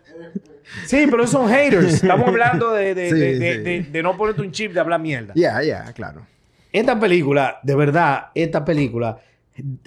Sí, 0.87 1.07
pero 1.11 1.27
son 1.27 1.49
haters. 1.49 1.95
Estamos 2.03 2.27
hablando 2.29 2.73
de, 2.73 2.95
de, 2.95 3.11
Sí, 3.11 3.15
de- 3.19 3.35
sí. 3.55 3.63
de- 3.63 3.81
de 3.93 4.03
no 4.03 4.17
ponerte 4.17 4.43
un 4.43 4.51
chip 4.51 4.73
de 4.73 4.81
hablar 4.81 5.01
mierda. 5.01 5.33
Ya, 5.37 5.63
ya, 5.63 5.93
claro. 5.93 6.27
Esta 6.73 6.99
película, 6.99 7.61
de 7.63 7.75
verdad, 7.77 8.27
esta 8.35 8.65
película, 8.65 9.19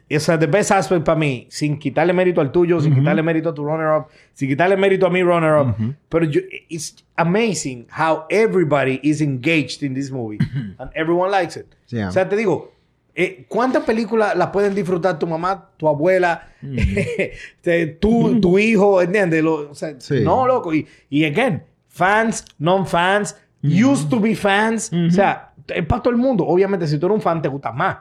o 0.10 0.20
sea, 0.20 0.40
the 0.40 0.48
best 0.48 0.72
aspect 0.72 1.04
para 1.04 1.20
mí, 1.20 1.48
sin 1.50 1.78
quitarle 1.78 2.14
mérito 2.14 2.40
al 2.42 2.52
tuyo, 2.52 2.80
sin 2.80 2.96
quitarle 2.96 3.22
mérito 3.22 3.50
a 3.50 3.54
tu 3.54 3.64
runner-up, 3.66 4.08
sin 4.34 4.48
quitarle 4.50 4.78
mérito 4.78 5.06
a 5.06 5.10
mi 5.10 5.22
runner-up, 5.22 5.76
pero 6.08 6.26
yo, 6.26 6.40
it's 6.70 6.96
amazing 7.18 7.86
how 7.96 8.24
everybody 8.30 9.00
is 9.04 9.22
engaged 9.22 9.84
in 9.84 9.94
this 9.94 10.10
movie 10.10 10.40
and 10.80 10.90
everyone 10.96 11.30
likes 11.30 11.58
it. 11.58 11.68
Yeah. 11.90 12.08
O 12.08 12.12
sea, 12.12 12.28
te 12.28 12.36
digo, 12.38 12.74
eh, 13.22 13.46
¿cuántas 13.48 13.84
películas 13.84 14.36
las 14.36 14.48
pueden 14.50 14.74
disfrutar 14.74 15.20
tu 15.20 15.28
mamá, 15.28 15.72
tu 15.78 15.88
abuela, 15.88 16.50
te- 17.62 17.88
tú, 17.88 18.40
tu 18.40 18.58
hijo, 18.60 19.02
¿entiendes? 19.02 19.44
Lo- 19.44 19.70
o 19.72 19.76
sea, 19.76 19.96
Sí. 20.00 20.22
No, 20.22 20.46
loco. 20.48 20.74
Y, 20.74 20.88
y 21.10 21.26
again, 21.26 21.64
fans, 21.88 22.46
non-fans, 22.58 23.36
used 23.64 24.08
to 24.10 24.20
be 24.20 24.36
fans. 24.36 24.92
O 24.94 25.12
sea, 25.12 25.54
es 25.68 25.86
para 25.86 26.02
todo 26.02 26.12
el 26.14 26.20
mundo. 26.20 26.46
Obviamente, 26.46 26.88
si 26.88 26.98
tú 26.98 27.06
eres 27.08 27.16
un 27.18 27.22
fan, 27.22 27.42
te 27.42 27.50
gusta 27.50 27.72
más. 27.72 27.98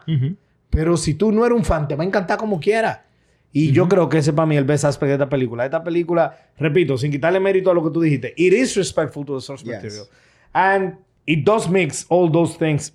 Pero 0.71 0.97
si 0.97 1.15
tú 1.15 1.33
no 1.33 1.45
eres 1.45 1.57
un 1.59 1.65
fan, 1.65 1.89
te 1.89 1.97
va 1.97 2.05
a 2.05 2.07
encantar 2.07 2.39
como 2.39 2.61
quiera. 2.61 3.05
Y 3.53 3.73
yo 3.73 3.89
creo 3.89 4.09
que 4.09 4.19
ese 4.19 4.33
para 4.33 4.47
mí 4.47 4.55
es 4.55 4.59
el 4.61 4.65
best 4.67 4.85
aspect 4.85 5.09
de 5.09 5.15
esta 5.15 5.29
película. 5.29 5.65
Esta 5.65 5.83
película, 5.83 6.37
repito, 6.59 6.97
sin 6.99 7.11
quitarle 7.11 7.41
mérito 7.41 7.71
a 7.71 7.75
lo 7.75 7.83
que 7.83 7.91
tú 7.91 8.01
dijiste, 8.03 8.35
it 8.37 8.53
is 8.53 8.77
respectful 8.77 9.25
to 9.25 9.37
the 9.37 9.41
source 9.41 9.65
Yes. 9.65 9.75
material. 9.75 10.05
And 10.53 10.95
it 11.27 11.45
does 11.45 11.69
mix 11.69 12.05
all 12.11 12.31
those 12.31 12.57
things 12.59 12.93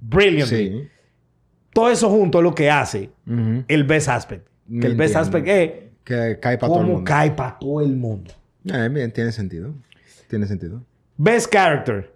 brilliantly. 0.00 0.70
Sí. 0.70 0.88
Todo 1.72 1.90
eso 1.90 2.10
junto 2.10 2.38
es 2.38 2.44
lo 2.44 2.54
que 2.54 2.70
hace 2.70 3.10
el 3.68 3.84
best 3.84 4.08
aspect. 4.08 4.46
Que 4.80 4.86
el 4.86 4.94
best 4.96 5.16
aspect 5.16 5.48
es 5.48 5.70
Que 6.04 6.38
cae 6.40 6.58
para 6.58 6.72
todo 6.72 6.80
el 6.82 6.86
mundo. 6.86 7.04
cae 7.04 7.30
para 7.30 7.58
todo 7.58 7.80
el 7.80 7.96
mundo. 7.96 8.32
Eh, 8.64 8.88
bien, 8.90 9.12
tiene 9.12 9.32
sentido. 9.32 9.72
Tiene 10.28 10.46
sentido. 10.46 10.82
Best 11.16 11.52
character. 11.52 12.14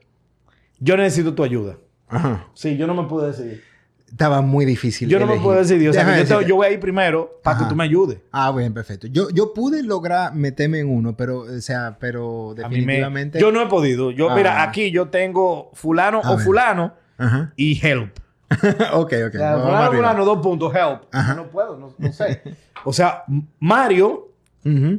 Yo 0.78 0.96
necesito 0.96 1.34
tu 1.34 1.42
ayuda. 1.44 1.76
Ajá. 2.08 2.46
Sí, 2.54 2.76
yo 2.76 2.86
no 2.86 2.94
me 2.94 3.08
puedo 3.08 3.26
decidir. 3.26 3.62
Estaba 4.08 4.40
muy 4.40 4.64
difícil. 4.64 5.08
Yo 5.08 5.18
no 5.18 5.26
me 5.26 5.38
puedo 5.40 5.58
decidir. 5.58 5.88
O 5.88 5.92
sea, 5.92 6.02
Déjame 6.02 6.18
yo, 6.18 6.24
te- 6.24 6.28
decirte. 6.34 6.48
yo 6.48 6.56
voy 6.56 6.66
a 6.66 6.70
ir 6.70 6.78
primero 6.80 7.40
para 7.42 7.58
que 7.58 7.64
tú 7.64 7.74
me 7.74 7.82
ayudes. 7.84 8.18
Ah, 8.30 8.52
bien, 8.52 8.72
perfecto. 8.72 9.08
Yo, 9.08 9.28
yo 9.30 9.52
pude 9.52 9.82
lograr 9.82 10.32
meterme 10.34 10.78
en 10.80 10.88
uno, 10.88 11.16
pero, 11.16 11.40
o 11.40 11.60
sea, 11.60 11.96
pero 11.98 12.54
me- 12.56 12.62
definitivamente. 12.62 13.40
yo 13.40 13.50
no 13.50 13.60
he 13.62 13.66
podido. 13.66 14.12
Yo, 14.12 14.34
mira, 14.34 14.60
Ah. 14.62 14.68
aquí 14.68 14.90
yo 14.92 15.08
tengo 15.08 15.70
fulano 15.74 16.20
A 16.22 16.30
o 16.32 16.36
ver. 16.36 16.44
fulano 16.46 16.94
Ajá. 17.18 17.52
y 17.56 17.84
help. 17.84 18.16
ok, 18.92 18.92
ok. 18.92 19.34
O 19.34 19.38
sea, 19.38 19.56
Vamos 19.56 19.64
fulano, 19.64 19.76
arriba. 19.76 19.96
fulano, 19.96 20.24
dos 20.24 20.38
puntos, 20.42 20.74
help. 20.74 21.02
Ajá. 21.12 21.34
No 21.34 21.46
puedo, 21.48 21.76
no, 21.76 21.92
no 21.98 22.12
sé. 22.12 22.42
O 22.84 22.92
sea, 22.92 23.24
Mario 23.58 24.28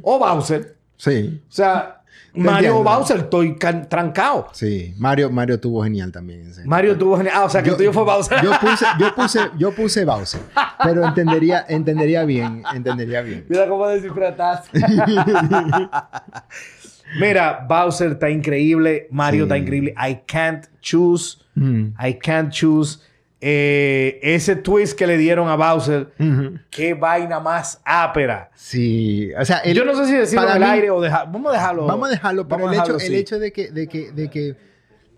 o 0.02 0.20
Bowser. 0.20 0.76
Sí, 0.98 1.42
O 1.48 1.52
sea, 1.52 2.02
Mario 2.34 2.80
o. 2.80 2.84
Bowser, 2.84 3.18
estoy 3.20 3.56
trancado. 3.58 4.48
sí. 4.54 4.94
Mario, 4.98 5.30
Mario 5.30 5.60
tuvo 5.60 5.84
genial 5.84 6.12
también. 6.12 6.52
Mario 6.66 6.98
tuvo 6.98 7.18
genial. 7.18 7.36
Ah, 7.38 7.46
o 7.46 7.50
sea, 7.50 7.64
que 7.64 7.70
el 7.70 7.78
tuyo 7.78 7.94
fue 7.94 8.04
Bowser. 8.04 8.42
Yo 8.44 8.52
puse, 8.60 8.86
yo 9.00 9.16
puse, 9.16 9.40
yo 9.58 9.72
puse 9.74 10.06
Bowser. 10.06 10.42
Pero 10.84 11.06
entendería, 11.06 11.66
entendería 11.68 12.24
bien, 12.26 12.64
entendería 12.74 13.22
bien. 13.22 13.46
Mira 13.50 13.68
cómo 13.68 13.88
descifratas. 13.88 14.70
Mira, 17.20 17.66
Bowser 17.68 18.12
está 18.14 18.30
increíble. 18.30 19.08
Mario 19.12 19.42
Sí. 19.42 19.44
está 19.44 19.58
increíble. 19.58 19.94
I 19.98 20.22
can't 20.28 20.66
choose. 20.82 21.38
Mm. 21.56 21.94
I 22.00 22.14
can't 22.14 22.52
choose. 22.52 23.00
Eh, 23.40 24.20
ese 24.24 24.56
twist 24.56 24.98
que 24.98 25.06
le 25.06 25.18
dieron 25.18 25.48
a 25.48 25.56
Bowser. 25.56 26.08
Ujú. 26.20 26.58
Qué 26.72 26.94
vaina 26.96 27.40
más 27.40 27.80
ápera. 27.86 28.50
Sí, 28.56 29.32
o 29.40 29.46
sea, 29.46 29.60
el- 29.60 29.76
Yo 29.76 29.86
no 29.86 29.94
sé 29.96 30.06
si 30.08 30.14
decirlo 30.14 30.48
en 30.50 30.54
el 30.56 30.60
mí- 30.60 30.66
aire 30.66 30.90
o 30.90 31.00
dejar. 31.02 31.32
Vamos 31.32 31.52
a 31.52 31.56
dejarlo. 31.56 31.86
Vamos 31.86 32.08
a 32.08 32.12
dejarlo, 32.12 32.48
pero 32.48 32.62
Vamos 32.64 32.74
el 32.74 32.80
a 32.80 32.84
hecho, 32.84 32.94
dejarlo 32.94 33.14
el 33.16 33.20
hecho 33.22 33.40
de 33.40 33.52
que, 33.52 33.72
de 33.72 33.88
que, 33.88 34.12
de 34.12 34.30
que 34.30 34.56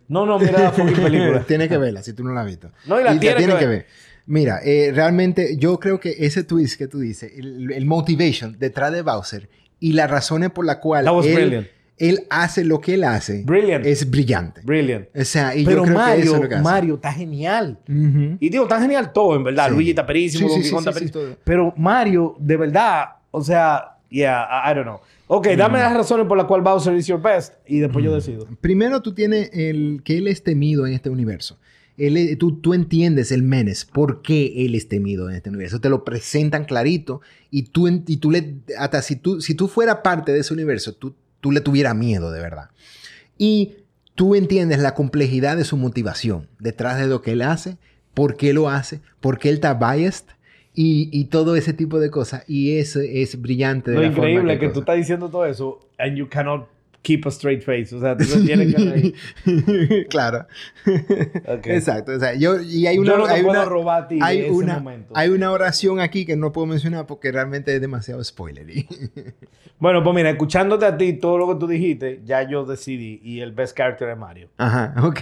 No, 0.09 0.25
no, 0.25 0.37
mira 0.39 0.59
la 0.59 0.71
fucking 0.71 0.95
película. 1.01 1.43
Tienes 1.43 1.69
que 1.69 1.77
verla 1.77 2.03
si 2.03 2.13
tú 2.13 2.23
no 2.23 2.33
la 2.33 2.41
has 2.41 2.47
visto. 2.47 2.69
No, 2.85 2.99
y 2.99 3.03
la 3.03 3.17
tienes 3.17 3.37
tienes 3.37 3.55
que 3.55 3.67
ver. 3.67 3.85
Mira, 4.25 4.59
eh, 4.63 4.91
realmente 4.93 5.55
yo 5.57 5.79
creo 5.79 5.99
que 5.99 6.15
ese 6.19 6.43
twist 6.43 6.77
que 6.77 6.87
tú 6.87 6.99
dices, 6.99 7.31
el, 7.35 7.71
el 7.71 7.85
motivation 7.85 8.57
detrás 8.59 8.91
de 8.91 9.01
Bowser 9.01 9.49
y 9.79 9.93
las 9.93 10.11
razones 10.11 10.51
por 10.51 10.65
las 10.65 10.75
cuales 10.77 11.05
That 11.05 11.15
was 11.15 11.25
brilliant. 11.25 11.67
Él, 11.99 12.25
hace 12.29 12.63
lo 12.63 12.81
que 12.81 12.95
él 12.95 13.03
hace 13.03 13.43
Brilliant. 13.45 13.85
es 13.85 14.09
brillante. 14.09 14.61
Brilliant. 14.63 15.07
O 15.15 15.23
sea, 15.25 15.55
y 15.55 15.65
Pero 15.65 15.85
yo 15.85 15.93
creo 15.93 15.95
que 15.95 16.01
eso 16.01 16.09
Mario, 16.09 16.35
es 16.35 16.41
lo 16.41 16.49
que 16.49 16.55
hace. 16.55 16.63
Mario 16.63 16.95
está 16.95 17.13
genial. 17.13 17.79
Ujú. 17.87 18.37
Y 18.39 18.49
digo, 18.49 18.63
está 18.63 18.81
genial 18.81 19.11
todo, 19.13 19.35
en 19.35 19.43
verdad. 19.43 19.67
Sí. 19.67 19.73
Luigi 19.73 19.89
está 19.91 20.05
perísimo, 20.05 20.49
Sí, 20.49 20.63
sí, 20.63 20.75
está 20.75 20.91
perísimo. 20.91 21.21
Pero 21.43 21.73
Mario, 21.77 22.35
de 22.39 22.57
verdad, 22.57 23.05
o 23.31 23.41
sea, 23.41 23.97
yeah, 24.09 24.47
I, 24.65 24.71
I 24.71 24.75
don't 24.75 24.85
know. 24.87 24.99
Ok, 25.31 25.47
dame 25.49 25.77
las 25.77 25.93
razones 25.93 26.25
por 26.25 26.37
las 26.37 26.47
cuales 26.47 26.63
Bowser 26.63 26.95
is 26.95 27.05
your 27.05 27.21
best 27.21 27.53
y 27.67 27.79
después 27.79 28.03
yo 28.03 28.15
decido. 28.15 28.47
Primero 28.61 29.01
tú 29.03 29.13
tienes 29.13 29.51
el 29.53 30.01
que 30.03 30.17
él 30.17 30.27
es 30.27 30.43
temido 30.43 30.87
en 30.87 30.93
este 30.93 31.11
universo. 31.11 31.59
Él 31.97 32.35
tú, 32.39 32.53
tú 32.61 32.73
entiendes 32.73 33.31
el 33.31 33.43
menes, 33.43 33.85
por 33.85 34.21
qué 34.23 34.65
él 34.65 34.73
es 34.73 34.87
temido 34.87 35.29
en 35.29 35.35
este 35.35 35.49
universo. 35.49 35.79
Te 35.81 35.89
lo 35.89 36.03
presentan 36.03 36.65
clarito 36.65 37.21
y 37.51 37.63
tú, 37.63 37.87
y 37.87 38.17
tú 38.17 38.31
le, 38.31 38.55
hasta 38.77 39.01
si 39.01 39.17
tú, 39.17 39.39
si 39.41 39.53
tú 39.53 39.67
fueras 39.67 39.97
parte 39.97 40.31
de 40.31 40.39
ese 40.39 40.53
universo, 40.53 40.93
tú, 40.93 41.13
tú 41.41 41.51
le 41.51 41.61
tuvieras 41.61 41.95
miedo 41.95 42.31
de 42.31 42.41
verdad. 42.41 42.69
Y 43.37 43.75
tú 44.15 44.35
entiendes 44.35 44.79
la 44.79 44.93
complejidad 44.93 45.57
de 45.57 45.63
su 45.63 45.77
motivación 45.77 46.47
detrás 46.59 46.97
de 46.99 47.07
lo 47.07 47.21
que 47.21 47.31
él 47.31 47.41
hace, 47.41 47.77
por 48.13 48.35
qué 48.35 48.53
lo 48.53 48.69
hace, 48.69 49.01
por 49.21 49.39
qué 49.39 49.49
él 49.49 49.55
está 49.55 49.73
biased 49.75 50.25
y, 50.73 51.09
y 51.11 51.25
todo 51.25 51.55
ese 51.55 51.73
tipo 51.73 51.99
de 51.99 52.09
cosas. 52.11 52.43
Y 52.47 52.77
eso 52.77 52.99
es 52.99 53.41
brillante. 53.41 53.91
De 53.91 53.97
Lo 53.97 54.03
la 54.03 54.11
forma 54.11 54.29
increíble 54.29 54.53
es 54.53 54.59
que 54.59 54.65
cosa. 54.67 54.73
tú 54.73 54.79
estás 54.81 54.97
diciendo 54.97 55.29
todo 55.29 55.45
eso 55.45 55.79
and 55.97 56.17
you 56.17 56.27
cannot 56.29 56.67
keep 57.01 57.25
a 57.25 57.29
straight 57.29 57.63
face. 57.63 57.95
O 57.95 57.99
sea, 57.99 58.15
tú 58.17 58.25
no 58.35 58.45
tienes 58.45 58.75
que 58.75 58.81
reír. 58.83 60.07
claro. 60.09 60.45
Ok. 61.47 61.67
Exacto. 61.67 62.11
O 62.13 62.19
sea, 62.19 62.33
yo, 62.35 62.59
y 62.61 62.87
hay 62.87 62.97
una, 62.97 63.11
Yo 63.11 63.17
no 63.17 63.25
te 63.27 63.33
hay 63.33 63.43
puedo 63.43 63.59
una- 63.61 63.69
robar 63.69 64.03
a 64.03 64.07
ti 64.07 64.19
hay 64.21 64.39
ese 64.41 64.51
una, 64.51 64.75
momento. 64.79 65.13
hay 65.15 65.29
una 65.29 65.51
oración 65.51 65.99
aquí 65.99 66.25
que 66.25 66.35
no 66.35 66.51
puedo 66.51 66.67
mencionar 66.67 67.05
porque 67.05 67.31
realmente 67.31 67.73
es 67.75 67.81
demasiado 67.81 68.23
spoilery. 68.23 68.87
Bueno, 69.81 70.03
pues 70.03 70.13
mira, 70.13 70.29
escuchándote 70.29 70.85
a 70.85 70.97
ti 70.97 71.13
todo 71.13 71.37
lo 71.37 71.47
que 71.47 71.55
tú 71.55 71.65
dijiste, 71.65 72.21
ya 72.25 72.43
yo 72.43 72.65
decidí 72.65 73.21
y 73.23 73.39
el 73.39 73.53
best 73.53 73.77
character 73.77 74.09
es 74.09 74.17
Mario. 74.17 74.49
Ajá, 74.57 74.93
ok. 75.01 75.19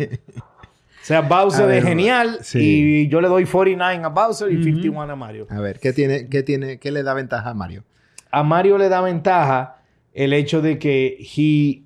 O 0.00 1.04
sea, 1.04 1.20
Bowser 1.20 1.68
ver, 1.68 1.78
es 1.78 1.84
genial 1.84 2.38
sí. 2.42 3.04
y 3.04 3.08
yo 3.08 3.20
le 3.20 3.28
doy 3.28 3.44
49 3.44 4.04
a 4.04 4.08
Bowser 4.08 4.50
y 4.50 4.62
51 4.62 5.00
a 5.12 5.14
Mario. 5.14 5.46
A 5.50 5.60
ver, 5.60 5.78
¿qué 5.78 5.92
tiene, 5.92 6.28
qué 6.28 6.42
tiene, 6.42 6.78
qué 6.78 6.90
le 6.90 7.04
da 7.04 7.14
ventaja 7.14 7.50
a 7.50 7.54
Mario? 7.54 7.84
a 8.32 8.42
Mario 8.42 8.76
le 8.78 8.88
da 8.88 9.00
ventaja 9.02 9.76
el 10.12 10.32
hecho 10.32 10.60
de 10.60 10.78
que 10.78 11.18
he, 11.36 11.84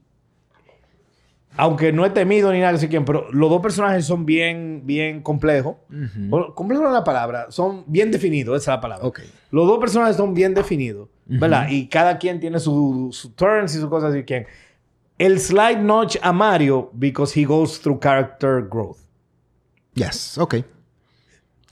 aunque 1.57 1.93
no 1.93 2.05
es 2.05 2.13
temido 2.13 2.53
ni 2.53 2.61
nada, 2.61 2.77
sé 2.79 2.89
quién, 2.89 3.05
pero 3.05 3.31
los 3.33 3.49
dos 3.49 3.63
personajes 3.63 4.05
son 4.05 4.27
bien, 4.27 4.83
bien 4.85 5.23
complejos. 5.23 5.77
Bueno, 5.89 6.55
complejo 6.55 6.83
no 6.83 6.89
es 6.89 6.95
la 6.95 7.05
palabra, 7.05 7.47
son 7.51 7.85
bien 7.87 8.11
definidos, 8.11 8.61
esa 8.61 8.73
es 8.73 8.77
la 8.77 8.81
palabra. 8.81 9.11
Los 9.51 9.67
dos 9.67 9.79
personajes 9.79 10.17
son 10.17 10.35
bien 10.35 10.55
definidos, 10.55 11.09
¿verdad? 11.25 11.69
Y 11.71 11.89
cada 11.89 12.19
quien 12.19 12.41
tiene 12.41 12.59
su, 12.61 13.09
su 13.13 13.31
turns 13.31 13.75
y 13.75 13.79
sus 13.79 13.89
cosas 13.89 14.13
así. 14.13 14.25
Quien. 14.25 14.47
El 15.19 15.41
slide 15.41 15.79
notch 15.79 16.19
a 16.21 16.31
Mario 16.31 16.91
because 16.93 17.39
he 17.39 17.45
goes 17.45 17.81
through 17.81 17.99
character 18.01 18.67
growth. 18.69 18.99
Yes, 19.95 20.37
ok. 20.37 20.57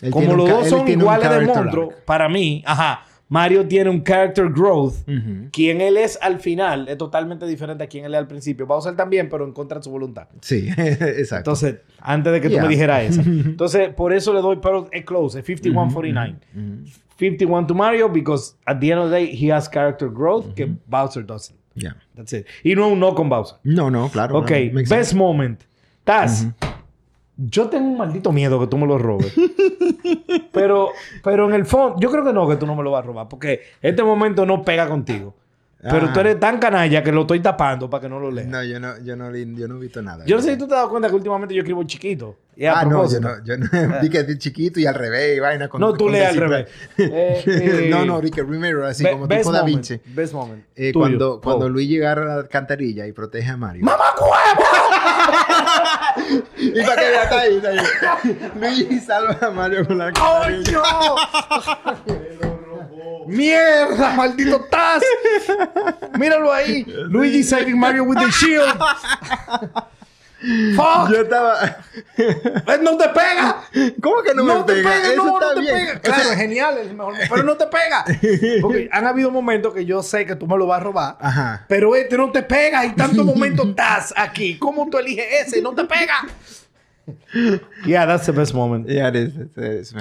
Él 0.00 0.10
Como 0.10 0.34
los 0.34 0.48
dos 0.48 0.68
son 0.68 0.88
iguales 0.88 1.30
de 1.30 1.46
monstruo, 1.46 1.92
para 2.06 2.28
mí, 2.28 2.62
ajá, 2.66 3.04
Mario 3.28 3.66
tiene 3.66 3.90
un 3.90 4.02
character 4.02 4.48
growth. 4.50 4.94
Ujú. 5.08 5.48
Quien 5.50 5.80
él 5.80 5.96
es 5.96 6.18
al 6.20 6.40
final 6.40 6.88
es 6.88 6.98
totalmente 6.98 7.46
diferente 7.46 7.82
a 7.84 7.86
quien 7.86 8.04
él 8.04 8.14
es 8.14 8.18
al 8.18 8.28
principio. 8.28 8.66
Bowser 8.66 8.94
también, 8.94 9.28
pero 9.28 9.44
en 9.44 9.52
contra 9.52 9.78
de 9.78 9.84
su 9.84 9.90
voluntad. 9.90 10.28
Sí, 10.42 10.68
exacto. 10.76 11.36
Entonces, 11.52 11.76
antes 12.00 12.32
de 12.32 12.40
que 12.40 12.48
tú 12.48 12.54
Yeah. 12.54 12.62
me 12.62 12.68
dijeras 12.68 13.02
esa. 13.10 13.22
Entonces, 13.26 13.88
por 13.94 14.12
eso 14.12 14.32
le 14.34 14.40
doy, 14.40 14.58
pero 14.62 14.88
es 14.92 15.04
close, 15.04 15.40
es 15.40 15.46
51-49. 15.46 16.36
Ujú. 16.54 16.90
51 17.16 17.66
to 17.68 17.74
Mario 17.74 18.08
because 18.08 18.54
at 18.66 18.78
the 18.80 18.90
end 18.90 19.00
of 19.00 19.08
the 19.10 19.16
day 19.16 19.26
he 19.34 19.50
has 19.52 19.68
character 19.68 20.08
growth 20.08 20.52
que 20.54 20.66
Bowser 20.86 21.24
doesn't. 21.24 21.56
Ya. 21.76 21.96
That's 22.14 22.32
it. 22.32 22.46
Y 22.62 22.74
no 22.74 22.88
un 22.88 23.00
no 23.00 23.14
con 23.14 23.28
Bowser. 23.28 23.58
No, 23.64 23.90
no, 23.90 24.08
claro. 24.08 24.38
Ok, 24.38 24.50
best 24.88 25.14
moment. 25.14 25.60
Taz, 26.04 26.46
yo 27.36 27.68
tengo 27.68 27.86
un 27.88 27.96
maldito 27.98 28.30
miedo 28.32 28.60
que 28.60 28.66
tú 28.66 28.78
me 28.78 28.86
lo 28.86 28.98
robes. 28.98 29.34
pero, 30.52 30.90
pero 31.22 31.48
en 31.48 31.54
el 31.54 31.66
fondo, 31.66 31.96
yo 32.00 32.10
creo 32.10 32.24
que 32.24 32.32
no, 32.32 32.48
que 32.48 32.56
tú 32.56 32.66
no 32.66 32.74
me 32.76 32.82
lo 32.82 32.90
vas 32.90 33.04
a 33.04 33.06
robar, 33.06 33.28
porque 33.28 33.60
este 33.82 34.02
momento 34.02 34.46
no 34.46 34.62
pega 34.62 34.88
contigo. 34.88 35.34
Pero 35.86 36.10
tú 36.14 36.20
eres 36.20 36.40
tan 36.40 36.58
canalla 36.58 37.02
que 37.04 37.12
lo 37.12 37.20
estoy 37.22 37.40
tapando 37.40 37.90
para 37.90 38.00
que 38.00 38.08
no 38.08 38.18
lo 38.18 38.30
leas. 38.30 38.46
No, 38.48 38.64
yo 38.64 38.80
no, 38.80 38.98
yo 39.04 39.16
no, 39.16 39.36
yo 39.36 39.68
no 39.68 39.76
he 39.76 39.80
visto 39.80 40.00
nada. 40.00 40.24
Yo 40.24 40.36
no 40.36 40.40
sé 40.40 40.52
si 40.52 40.58
tú 40.58 40.66
te 40.66 40.72
has 40.72 40.78
dado 40.78 40.88
cuenta 40.88 41.10
que 41.10 41.14
últimamente 41.14 41.54
yo 41.54 41.60
escribo 41.60 41.84
chiquito. 41.84 42.36
Y 42.56 42.64
a 42.64 42.80
Ah, 42.80 42.84
no, 42.86 43.06
yo 43.06 43.20
no, 43.20 43.44
yo 43.44 43.58
no. 43.58 43.66
Vi 44.00 44.08
que 44.08 44.20
es 44.20 44.38
chiquito 44.38 44.80
y 44.80 44.86
al 44.86 44.94
revés 44.94 45.36
y 45.36 45.40
vaina 45.40 45.68
con 45.68 45.82
No, 45.82 45.92
tú 45.92 46.08
lees 46.08 46.30
al 46.30 46.36
revés. 46.36 46.68
Eh, 46.96 47.42
eh, 47.46 47.88
no, 47.90 48.06
no, 48.06 48.18
Ricky 48.18 48.40
Remember, 48.40 48.84
así 48.84 49.04
Be- 49.04 49.10
como 49.10 49.28
tipo 49.28 49.52
Da 49.52 49.60
moment, 49.60 49.66
Vinci. 49.76 50.00
Best 50.06 50.32
moment. 50.32 50.64
Eh, 50.74 50.90
cuando, 50.94 51.38
cuando 51.42 51.66
Oh. 51.66 51.68
Luigi 51.68 51.98
agarra 51.98 52.24
la 52.24 52.34
alcantarilla 52.36 53.06
y 53.06 53.12
protege 53.12 53.50
a 53.50 53.56
Mario. 53.58 53.84
¡Mamá 53.84 54.04
huevo! 54.18 54.83
Y 56.56 56.82
para 56.82 56.96
que 56.96 57.10
vea, 57.10 57.22
está 57.24 57.40
ahí, 57.40 57.56
está 57.56 57.68
ahí. 57.70 58.50
Luigi 58.54 59.00
salva 59.00 59.38
a 59.40 59.50
Mario 59.50 59.86
con 59.86 59.98
la. 59.98 60.12
¡Coño! 60.12 60.82
¡Mierda, 63.26 64.12
maldito 64.12 64.60
Taz! 64.70 65.02
Míralo 66.18 66.52
ahí. 66.52 66.84
Luigi 67.08 67.42
saving 67.42 67.78
Mario 67.78 68.04
with 68.04 68.18
the 68.18 68.30
shield. 68.30 68.78
¡Fuck! 70.76 71.10
Yo 71.10 71.22
estaba. 71.22 71.78
Eh, 72.18 72.78
¡No 72.82 72.96
te 72.96 73.08
pega! 73.08 73.62
¿Cómo 74.02 74.22
que 74.22 74.34
no, 74.34 74.42
No, 74.44 74.58
me 74.58 74.64
te 74.64 74.72
pega? 74.74 74.90
pega, 74.90 75.08
Eso 75.12 75.24
no, 75.24 75.34
está 75.40 75.46
no 75.48 75.54
te 75.54 75.60
bien. 75.60 75.74
pega. 75.74 75.96
O 75.96 76.00
Claro, 76.02 76.22
sea, 76.22 76.32
es 76.32 76.38
genial, 76.38 76.78
es 76.78 76.92
mejor, 76.92 77.14
pero 77.30 77.42
no 77.42 77.56
te 77.56 77.66
pega. 77.66 78.04
Porque 78.62 78.88
han 78.92 79.06
habido 79.06 79.30
momentos 79.30 79.72
que 79.74 79.84
yo 79.84 80.02
sé 80.02 80.26
que 80.26 80.36
tú 80.36 80.46
me 80.46 80.56
lo 80.58 80.66
vas 80.66 80.80
a 80.80 80.84
robar. 80.84 81.16
Ajá. 81.20 81.64
Pero 81.68 81.94
este 81.96 82.16
no 82.18 82.30
te 82.30 82.42
pega. 82.42 82.80
Hay 82.80 82.90
tantos 82.92 83.24
momentos 83.24 83.68
estás 83.68 84.12
aquí. 84.16 84.58
¿Cómo 84.58 84.88
tú 84.90 84.98
eliges 84.98 85.26
ese? 85.46 85.62
No 85.62 85.74
te 85.74 85.84
pega. 85.84 86.14
Yeah, 87.86 88.06
that's 88.06 88.24
the 88.24 88.32
best 88.32 88.54
moment. 88.54 88.88
Yeah, 88.88 89.08
it 89.08 89.16
is. 89.16 89.34
It 89.36 89.58
is. 89.58 89.94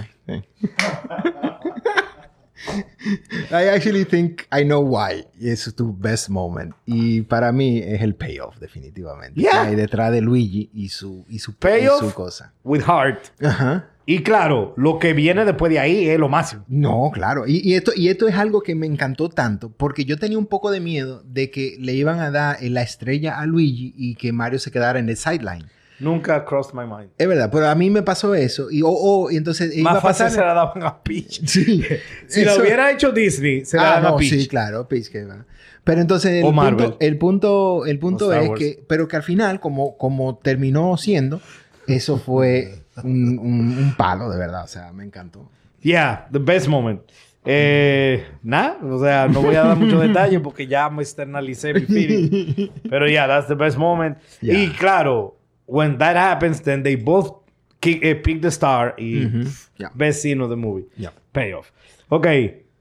I 3.51 3.67
actually 3.69 4.05
think 4.05 4.43
I 4.51 4.63
know 4.63 4.81
why. 4.81 5.25
Es 5.39 5.73
tu 5.75 5.93
best 5.93 6.29
moment. 6.29 6.73
Y 6.85 7.21
para 7.21 7.51
mí 7.51 7.79
es 7.79 8.01
el 8.01 8.15
payoff, 8.15 8.57
definitivamente. 8.59 9.39
Yeah. 9.39 9.63
Hay 9.63 9.75
detrás 9.75 10.11
de 10.11 10.21
Luigi 10.21 10.69
y 10.73 10.89
su, 10.89 11.25
y 11.29 11.39
su, 11.39 11.53
Payoff. 11.55 12.01
y 12.01 12.09
su 12.09 12.13
cosa. 12.13 12.53
With 12.63 12.83
heart. 12.83 13.25
Ajá. 13.41 13.89
Y 14.05 14.21
claro, 14.21 14.73
lo 14.75 14.99
que 14.99 15.13
viene 15.13 15.45
después 15.45 15.71
de 15.71 15.79
ahí 15.79 16.09
es 16.09 16.19
lo 16.19 16.27
máximo. 16.27 16.65
No, 16.67 17.09
claro. 17.13 17.47
Y, 17.47 17.61
y 17.63 17.75
esto, 17.75 17.91
y 17.95 18.09
esto 18.09 18.27
es 18.27 18.35
algo 18.35 18.61
que 18.61 18.75
me 18.75 18.85
encantó 18.85 19.29
tanto 19.29 19.71
porque 19.71 20.03
yo 20.03 20.17
tenía 20.17 20.37
un 20.37 20.47
poco 20.47 20.71
de 20.71 20.81
miedo 20.81 21.23
de 21.25 21.49
que 21.51 21.77
le 21.79 21.93
iban 21.93 22.19
a 22.19 22.29
dar 22.29 22.57
la 22.61 22.81
estrella 22.81 23.39
a 23.39 23.45
Luigi 23.45 23.93
y 23.95 24.15
que 24.15 24.33
Mario 24.33 24.59
se 24.59 24.71
quedara 24.71 24.99
en 24.99 25.07
el 25.07 25.15
sideline. 25.15 25.67
Nunca 26.03 26.43
crossed 26.45 26.73
my 26.73 26.85
mind. 26.85 27.09
Es 27.17 27.27
verdad, 27.27 27.49
pero 27.51 27.67
a 27.69 27.75
mí 27.75 27.89
me 27.89 28.01
pasó 28.03 28.35
eso. 28.35 28.69
Y, 28.69 28.81
oh, 28.81 28.89
oh, 28.91 29.31
y 29.31 29.37
entonces 29.37 29.75
iba 29.75 29.91
Más 29.93 29.99
a 29.99 30.01
pasar... 30.07 30.27
fácil 30.27 30.39
se 30.41 30.45
la 30.45 30.53
daban 30.53 30.83
a 30.83 31.01
Peach. 31.01 31.41
Sí. 31.47 31.83
Si 32.27 32.43
lo 32.43 32.51
Eso- 32.51 32.61
hubiera 32.61 32.91
hecho 32.91 33.11
Disney, 33.11 33.63
se 33.65 33.77
la 33.77 33.83
ah, 33.83 33.85
daban 33.95 34.05
a 34.05 34.09
no, 34.11 34.17
Peach. 34.17 34.29
sí, 34.29 34.47
claro, 34.47 34.87
Peach 34.87 35.09
que 35.09 35.23
va. 35.25 35.45
Pero 35.83 35.99
entonces 36.01 36.31
el 36.33 36.43
O 36.45 36.53
punto, 36.53 36.97
el 36.99 37.17
punto, 37.17 37.85
el 37.85 37.99
punto 37.99 38.27
O 38.27 38.33
es 38.33 38.51
que, 38.57 38.83
pero 38.87 39.07
que 39.07 39.15
al 39.17 39.23
final, 39.23 39.59
como, 39.59 39.97
como 39.97 40.37
terminó 40.37 40.95
siendo, 40.97 41.41
eso 41.87 42.17
fue 42.17 42.83
un, 43.03 43.37
un- 43.39 43.77
un 43.77 43.93
palo, 43.97 44.29
de 44.29 44.37
verdad. 44.37 44.63
O 44.63 44.67
sea, 44.67 44.91
me 44.93 45.03
encantó. 45.03 45.49
Yeah, 45.81 46.27
the 46.31 46.39
best 46.39 46.67
moment. 46.67 47.01
Eh, 47.45 48.25
nada, 48.41 48.77
o 48.81 48.97
sea, 49.03 49.27
no 49.27 49.41
voy 49.41 49.55
a 49.55 49.63
dar 49.63 49.75
mucho 49.77 49.99
detalle 50.07 50.39
porque 50.39 50.65
ya 50.65 50.89
me 50.89 51.01
externalicé 51.01 51.73
mi 51.73 51.81
feeling. 51.81 52.69
Pero 52.89 53.05
yeah, 53.07 53.27
that's 53.27 53.47
the 53.47 53.55
best 53.55 53.77
moment. 53.77 54.17
Yeah. 54.39 54.57
Y 54.63 54.69
claro, 54.69 55.35
when 55.65 55.97
that 55.97 56.15
happens, 56.15 56.61
then 56.61 56.83
they 56.83 56.95
both 56.95 57.31
kick, 57.79 58.03
eh, 58.03 58.15
pick 58.15 58.41
the 58.41 58.51
star 58.51 58.95
y 58.97 59.25
pff, 59.25 59.69
yeah. 59.77 59.89
best 59.93 60.21
scene 60.21 60.41
of 60.41 60.49
the 60.49 60.55
movie. 60.55 60.85
Yeah. 60.97 61.11
Payoff. 61.31 61.71
Ok, 62.09 62.27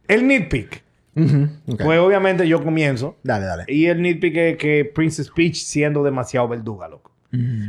el 0.09 0.27
nitpick. 0.27 0.83
Ujú, 1.15 1.49
ok. 1.67 1.83
Pues 1.83 1.99
obviamente 1.99 2.49
yo 2.49 2.62
comienzo. 2.62 3.19
Dale, 3.23 3.45
dale. 3.45 3.65
Y 3.69 3.87
el 3.87 4.01
nitpick 4.01 4.37
es 4.37 4.57
que 4.57 4.85
Princess 4.85 5.31
Peach 5.31 5.57
siendo 5.57 6.03
demasiado 6.03 6.49
verduga, 6.49 6.89
loco. 6.89 7.12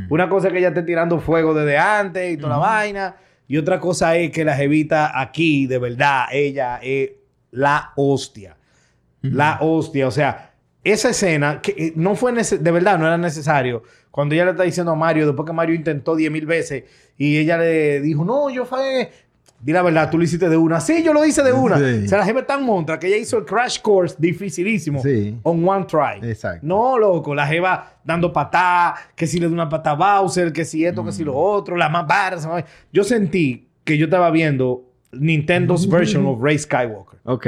Una 0.10 0.27
cosa 0.27 0.48
es 0.48 0.53
que 0.53 0.60
ella 0.60 0.70
esté 0.70 0.84
tirando 0.84 1.21
fuego 1.21 1.54
desde 1.54 1.78
antes 1.78 2.34
y 2.34 2.38
toda 2.38 2.49
la 2.49 2.58
vaina. 2.58 3.15
Y 3.47 3.58
otra 3.58 3.80
cosa 3.80 4.15
es 4.17 4.30
que 4.32 4.43
la 4.43 4.56
jevita 4.56 5.17
aquí, 5.19 5.67
de 5.67 5.78
verdad, 5.78 6.26
ella 6.34 6.80
es 6.82 7.12
la 7.52 7.93
hostia. 7.95 8.58
La 9.21 9.60
hostia. 9.62 10.08
O 10.08 10.12
sea, 10.12 10.53
esa 10.84 11.10
escena 11.10 11.62
que 11.62 11.72
eh, 11.78 11.93
no 11.96 12.15
fue 12.15 12.34
de 12.34 12.72
verdad, 12.72 12.98
no 13.00 13.06
era 13.08 13.17
necesario. 13.17 13.84
Cuando 14.12 14.36
ella 14.36 14.46
le 14.46 14.52
está 14.52 14.63
diciendo 14.63 14.91
a 14.91 14.96
Mario, 14.96 15.26
después 15.26 15.46
que 15.48 15.54
Mario 15.54 15.76
intentó 15.76 16.15
10 16.15 16.32
mil 16.32 16.46
veces 16.46 16.84
y 17.17 17.38
ella 17.38 17.58
le 17.58 18.02
dijo, 18.02 18.24
no, 18.26 18.50
yo 18.50 18.65
fue. 18.65 19.10
Di 19.60 19.72
la 19.72 19.82
verdad, 19.82 20.10
tú 20.12 20.17
lo 20.17 20.26
hiciste 20.26 20.50
de 20.50 20.58
una. 20.58 20.82
Sí, 20.82 21.02
yo 21.04 21.13
lo 21.13 21.24
hice 21.26 21.41
de 21.41 21.54
una. 21.54 21.78
Sí. 21.78 22.04
O 22.04 22.08
sea, 22.10 22.17
la 22.17 22.26
jeva 22.26 22.41
es 22.41 22.48
tan 22.48 22.65
montra 22.65 23.00
que 23.00 23.08
ella 23.08 23.15
hizo 23.15 23.38
el 23.38 23.46
crash 23.46 23.80
course 23.80 24.13
dificilísimo. 24.19 25.02
Sí. 25.02 25.38
On 25.43 25.65
one 25.65 25.86
try. 25.86 26.19
Exacto. 26.30 26.60
No, 26.67 26.98
loco, 27.00 27.34
la 27.34 27.48
jeva 27.48 27.93
dando 28.04 28.34
patá, 28.34 28.93
que 29.15 29.26
si 29.26 29.39
le 29.39 29.48
da 29.48 29.54
una 29.54 29.69
patá 29.69 29.91
a 29.91 29.96
Bowser, 29.96 30.52
que 30.52 30.65
si 30.65 30.84
esto, 30.86 31.06
que 31.06 31.13
si 31.13 31.24
Mm. 31.24 31.28
lo 31.28 31.38
otro, 31.38 31.78
la 31.78 31.88
más 31.88 32.06
barra. 32.06 32.65
Yo 32.91 33.06
sentí 33.06 33.69
que 33.86 33.98
yo 33.98 34.06
estaba 34.06 34.30
viendo 34.32 34.84
Nintendo's 35.13 35.88
version 35.88 36.26
of 36.28 36.41
Rey 36.41 36.58
Skywalker. 36.60 37.19
Ok. 37.24 37.48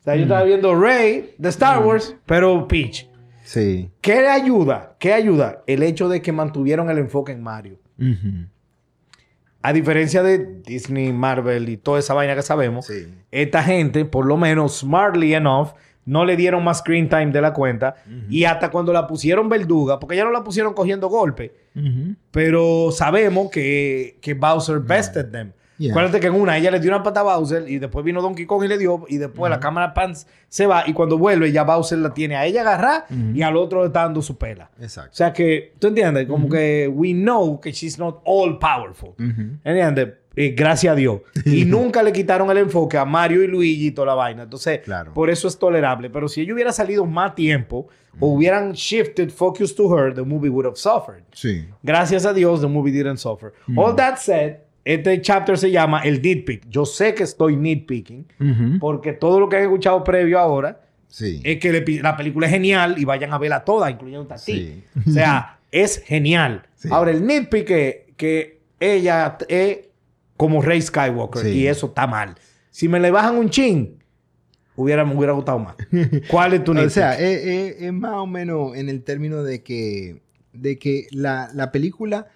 O 0.00 0.02
sea, 0.02 0.14
yo 0.14 0.20
Mm. 0.20 0.22
estaba 0.24 0.42
viendo 0.44 0.74
Rey 0.80 1.34
de 1.38 1.48
Star 1.48 1.84
Wars, 1.84 2.14
pero 2.26 2.66
Peach. 2.68 3.08
Sí. 3.44 3.90
¿Qué 4.00 4.20
le 4.20 4.28
ayuda? 4.28 4.96
¿Qué 4.98 5.12
ayuda? 5.12 5.62
El 5.66 5.82
hecho 5.82 6.08
de 6.08 6.20
que 6.22 6.32
mantuvieron 6.32 6.90
el 6.90 6.98
enfoque 6.98 7.32
en 7.32 7.42
Mario. 7.42 7.78
A 9.60 9.72
diferencia 9.72 10.22
de 10.22 10.60
Disney, 10.64 11.12
Marvel 11.12 11.68
y 11.68 11.76
toda 11.76 11.98
esa 11.98 12.14
vaina 12.14 12.34
que 12.36 12.42
sabemos, 12.42 12.86
Sí. 12.86 13.08
esta 13.32 13.62
gente, 13.62 14.04
por 14.04 14.24
lo 14.24 14.36
menos 14.36 14.78
smartly 14.78 15.34
enough, 15.34 15.70
no 16.04 16.24
le 16.24 16.36
dieron 16.36 16.62
más 16.64 16.78
screen 16.78 17.08
time 17.08 17.32
de 17.32 17.40
la 17.40 17.52
cuenta. 17.52 17.96
Y 18.30 18.44
hasta 18.44 18.70
cuando 18.70 18.92
la 18.92 19.06
pusieron 19.06 19.48
verduga, 19.48 19.98
porque 19.98 20.16
ya 20.16 20.24
no 20.24 20.30
la 20.30 20.44
pusieron 20.44 20.72
cogiendo 20.74 21.08
golpe, 21.08 21.54
pero 22.30 22.90
sabemos 22.92 23.50
que, 23.50 24.18
que 24.22 24.34
Bowser 24.34 24.78
bested 24.78 25.26
them. 25.30 25.52
Yeah. 25.78 25.92
Acuérdate 25.92 26.18
que 26.20 26.26
en 26.26 26.34
una 26.34 26.58
ella 26.58 26.70
le 26.72 26.80
dio 26.80 26.90
una 26.90 27.02
pata 27.02 27.20
a 27.20 27.22
Bowser 27.22 27.68
y 27.68 27.78
después 27.78 28.04
vino 28.04 28.20
Donkey 28.20 28.46
Kong 28.46 28.64
y 28.64 28.68
le 28.68 28.76
dio, 28.78 29.04
y 29.08 29.16
después 29.18 29.48
la 29.48 29.60
cámara 29.60 29.94
Pants 29.94 30.26
se 30.48 30.66
va 30.66 30.82
y 30.86 30.92
cuando 30.92 31.16
vuelve 31.18 31.52
ya 31.52 31.62
Bowser 31.62 31.98
la 31.98 32.12
tiene 32.12 32.36
a 32.36 32.44
ella 32.46 32.62
agarrar 32.62 33.04
y 33.34 33.42
al 33.42 33.56
otro 33.56 33.80
le 33.82 33.86
está 33.86 34.02
dando 34.02 34.20
su 34.20 34.36
pela. 34.36 34.70
O 34.78 34.82
Exacto. 34.82 35.10
sea 35.14 35.32
que, 35.32 35.74
¿tú 35.78 35.86
entiendes? 35.86 36.26
Como 36.26 36.48
que 36.48 36.88
we 36.92 37.12
know 37.12 37.60
que 37.60 37.70
she's 37.72 37.98
not 37.98 38.20
all 38.24 38.58
powerful. 38.58 39.14
¿Entiendes? 39.64 40.14
Eh, 40.36 40.54
gracias 40.56 40.92
a 40.92 40.96
Dios. 40.96 41.20
Y 41.44 41.64
nunca 41.64 42.02
le 42.02 42.12
quitaron 42.12 42.48
el 42.50 42.58
enfoque 42.58 42.96
a 42.96 43.04
Mario 43.04 43.42
y 43.42 43.48
Luigi 43.48 43.86
y 43.88 43.90
toda 43.90 44.06
la 44.08 44.14
vaina. 44.14 44.44
Entonces, 44.44 44.80
Claro. 44.84 45.12
por 45.12 45.30
eso 45.30 45.48
es 45.48 45.58
tolerable. 45.58 46.10
Pero 46.10 46.28
si 46.28 46.42
ella 46.42 46.54
hubiera 46.54 46.70
salido 46.72 47.04
más 47.06 47.34
tiempo 47.34 47.88
o 48.20 48.28
hubieran 48.28 48.72
shifted 48.72 49.30
focus 49.30 49.74
to 49.74 49.92
her, 49.96 50.14
the 50.14 50.22
movie 50.22 50.48
would 50.48 50.64
have 50.66 50.76
suffered. 50.76 51.22
Sí. 51.32 51.66
Gracias 51.82 52.24
a 52.24 52.32
Dios, 52.32 52.60
the 52.60 52.68
movie 52.68 52.92
didn't 52.92 53.16
suffer. 53.18 53.52
All 53.76 53.96
that 53.96 54.16
said, 54.18 54.58
este 54.94 55.20
chapter 55.20 55.58
se 55.58 55.70
llama 55.70 56.00
el 56.00 56.22
nitpick. 56.22 56.66
Yo 56.68 56.86
sé 56.86 57.14
que 57.14 57.22
estoy 57.24 57.56
nitpicking 57.56 58.26
porque 58.80 59.12
todo 59.12 59.38
lo 59.40 59.48
que 59.48 59.56
han 59.56 59.62
escuchado 59.64 60.02
previo 60.02 60.38
ahora 60.38 60.80
Sí. 61.08 61.40
es 61.44 61.58
que 61.58 61.72
le- 61.72 62.02
la 62.02 62.16
película 62.16 62.46
es 62.46 62.52
genial 62.52 62.96
y 62.98 63.04
vayan 63.04 63.32
a 63.32 63.38
verla 63.38 63.64
toda, 63.64 63.90
incluyendo 63.90 64.32
a 64.32 64.36
ti. 64.36 64.42
Sí. 64.42 64.84
O 65.06 65.10
sea, 65.10 65.58
es 65.70 66.02
genial. 66.04 66.62
Sí. 66.74 66.88
Ahora, 66.90 67.10
el 67.10 67.26
nitpick 67.26 67.70
es 67.70 67.96
que 68.16 68.60
ella 68.80 69.36
es 69.48 69.78
como 70.36 70.62
Rey 70.62 70.80
Skywalker 70.80 71.46
y 71.48 71.66
eso 71.66 71.86
está 71.88 72.06
mal. 72.06 72.34
Si 72.70 72.88
me 72.88 73.00
le 73.00 73.10
bajan 73.10 73.36
un 73.36 73.50
chin, 73.50 73.98
hubiera, 74.76 75.04
me 75.04 75.14
hubiera 75.14 75.32
gustado 75.32 75.58
más. 75.58 75.74
¿Cuál 76.30 76.54
es 76.54 76.64
tu 76.64 76.72
nitpick? 76.72 76.86
O 76.88 76.94
sea, 76.94 77.12
es, 77.18 77.44
es- 77.44 77.82
es 77.82 77.92
más 77.92 78.14
o 78.14 78.26
menos 78.26 78.76
en 78.76 78.88
el 78.88 79.02
término 79.02 79.42
de 79.42 79.62
que, 79.62 80.20
de 80.52 80.78
que 80.78 81.06
la, 81.10 81.50
la 81.54 81.72
película 81.72 82.28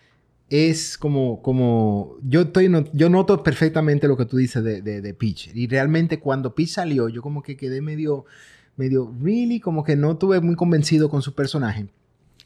es 0.52 0.98
como, 0.98 1.40
como 1.40 2.16
yo 2.22 2.42
estoy, 2.42 2.68
no- 2.68 2.84
yo 2.92 3.08
noto 3.08 3.42
perfectamente 3.42 4.06
lo 4.06 4.16
que 4.18 4.26
tú 4.26 4.36
dices 4.36 4.62
de, 4.62 4.82
de, 4.82 5.00
de 5.00 5.14
Peach. 5.14 5.50
Y 5.54 5.66
realmente 5.66 6.18
cuando 6.20 6.54
Peach 6.54 6.68
salió, 6.68 7.08
yo 7.08 7.22
como 7.22 7.42
que 7.42 7.56
quedé 7.56 7.80
medio, 7.80 8.26
medio, 8.76 9.10
really, 9.22 9.60
como 9.60 9.82
que 9.82 9.96
no 9.96 10.12
estuve 10.12 10.40
muy 10.40 10.54
convencido 10.54 11.08
con 11.08 11.22
su 11.22 11.34
personaje. 11.34 11.86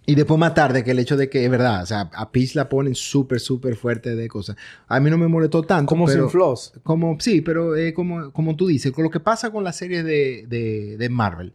Y 0.09 0.15
después 0.15 0.39
más 0.39 0.55
tarde, 0.55 0.85
que 0.85 0.93
el 0.93 1.01
hecho 1.01 1.17
de 1.17 1.29
que 1.29 1.45
es 1.45 1.51
verdad, 1.51 1.83
o 1.83 1.87
sea, 1.87 2.03
a 2.15 2.31
Peach 2.31 2.55
la 2.55 2.69
ponen 2.69 2.95
súper, 2.95 3.41
súper 3.41 3.75
fuerte 3.75 4.15
de 4.15 4.29
cosas. 4.29 4.55
A 4.87 5.01
mí 5.01 5.11
no 5.11 5.19
me 5.19 5.27
molestó 5.27 5.65
tanto. 5.65 5.89
Como 5.89 6.07
pero, 6.07 6.23
sin 6.23 6.31
floss. 6.31 6.75
Como, 6.85 7.17
sí, 7.19 7.41
pero 7.41 7.75
eh, 7.75 7.93
como, 7.93 8.31
como 8.31 8.55
tú 8.55 8.69
dices, 8.69 8.93
con 8.93 9.03
lo 9.03 9.11
que 9.11 9.19
pasa 9.19 9.51
con 9.51 9.65
las 9.65 9.75
series 9.75 10.05
de, 10.05 10.47
de, 10.49 10.97
de 10.97 11.09
Marvel, 11.09 11.55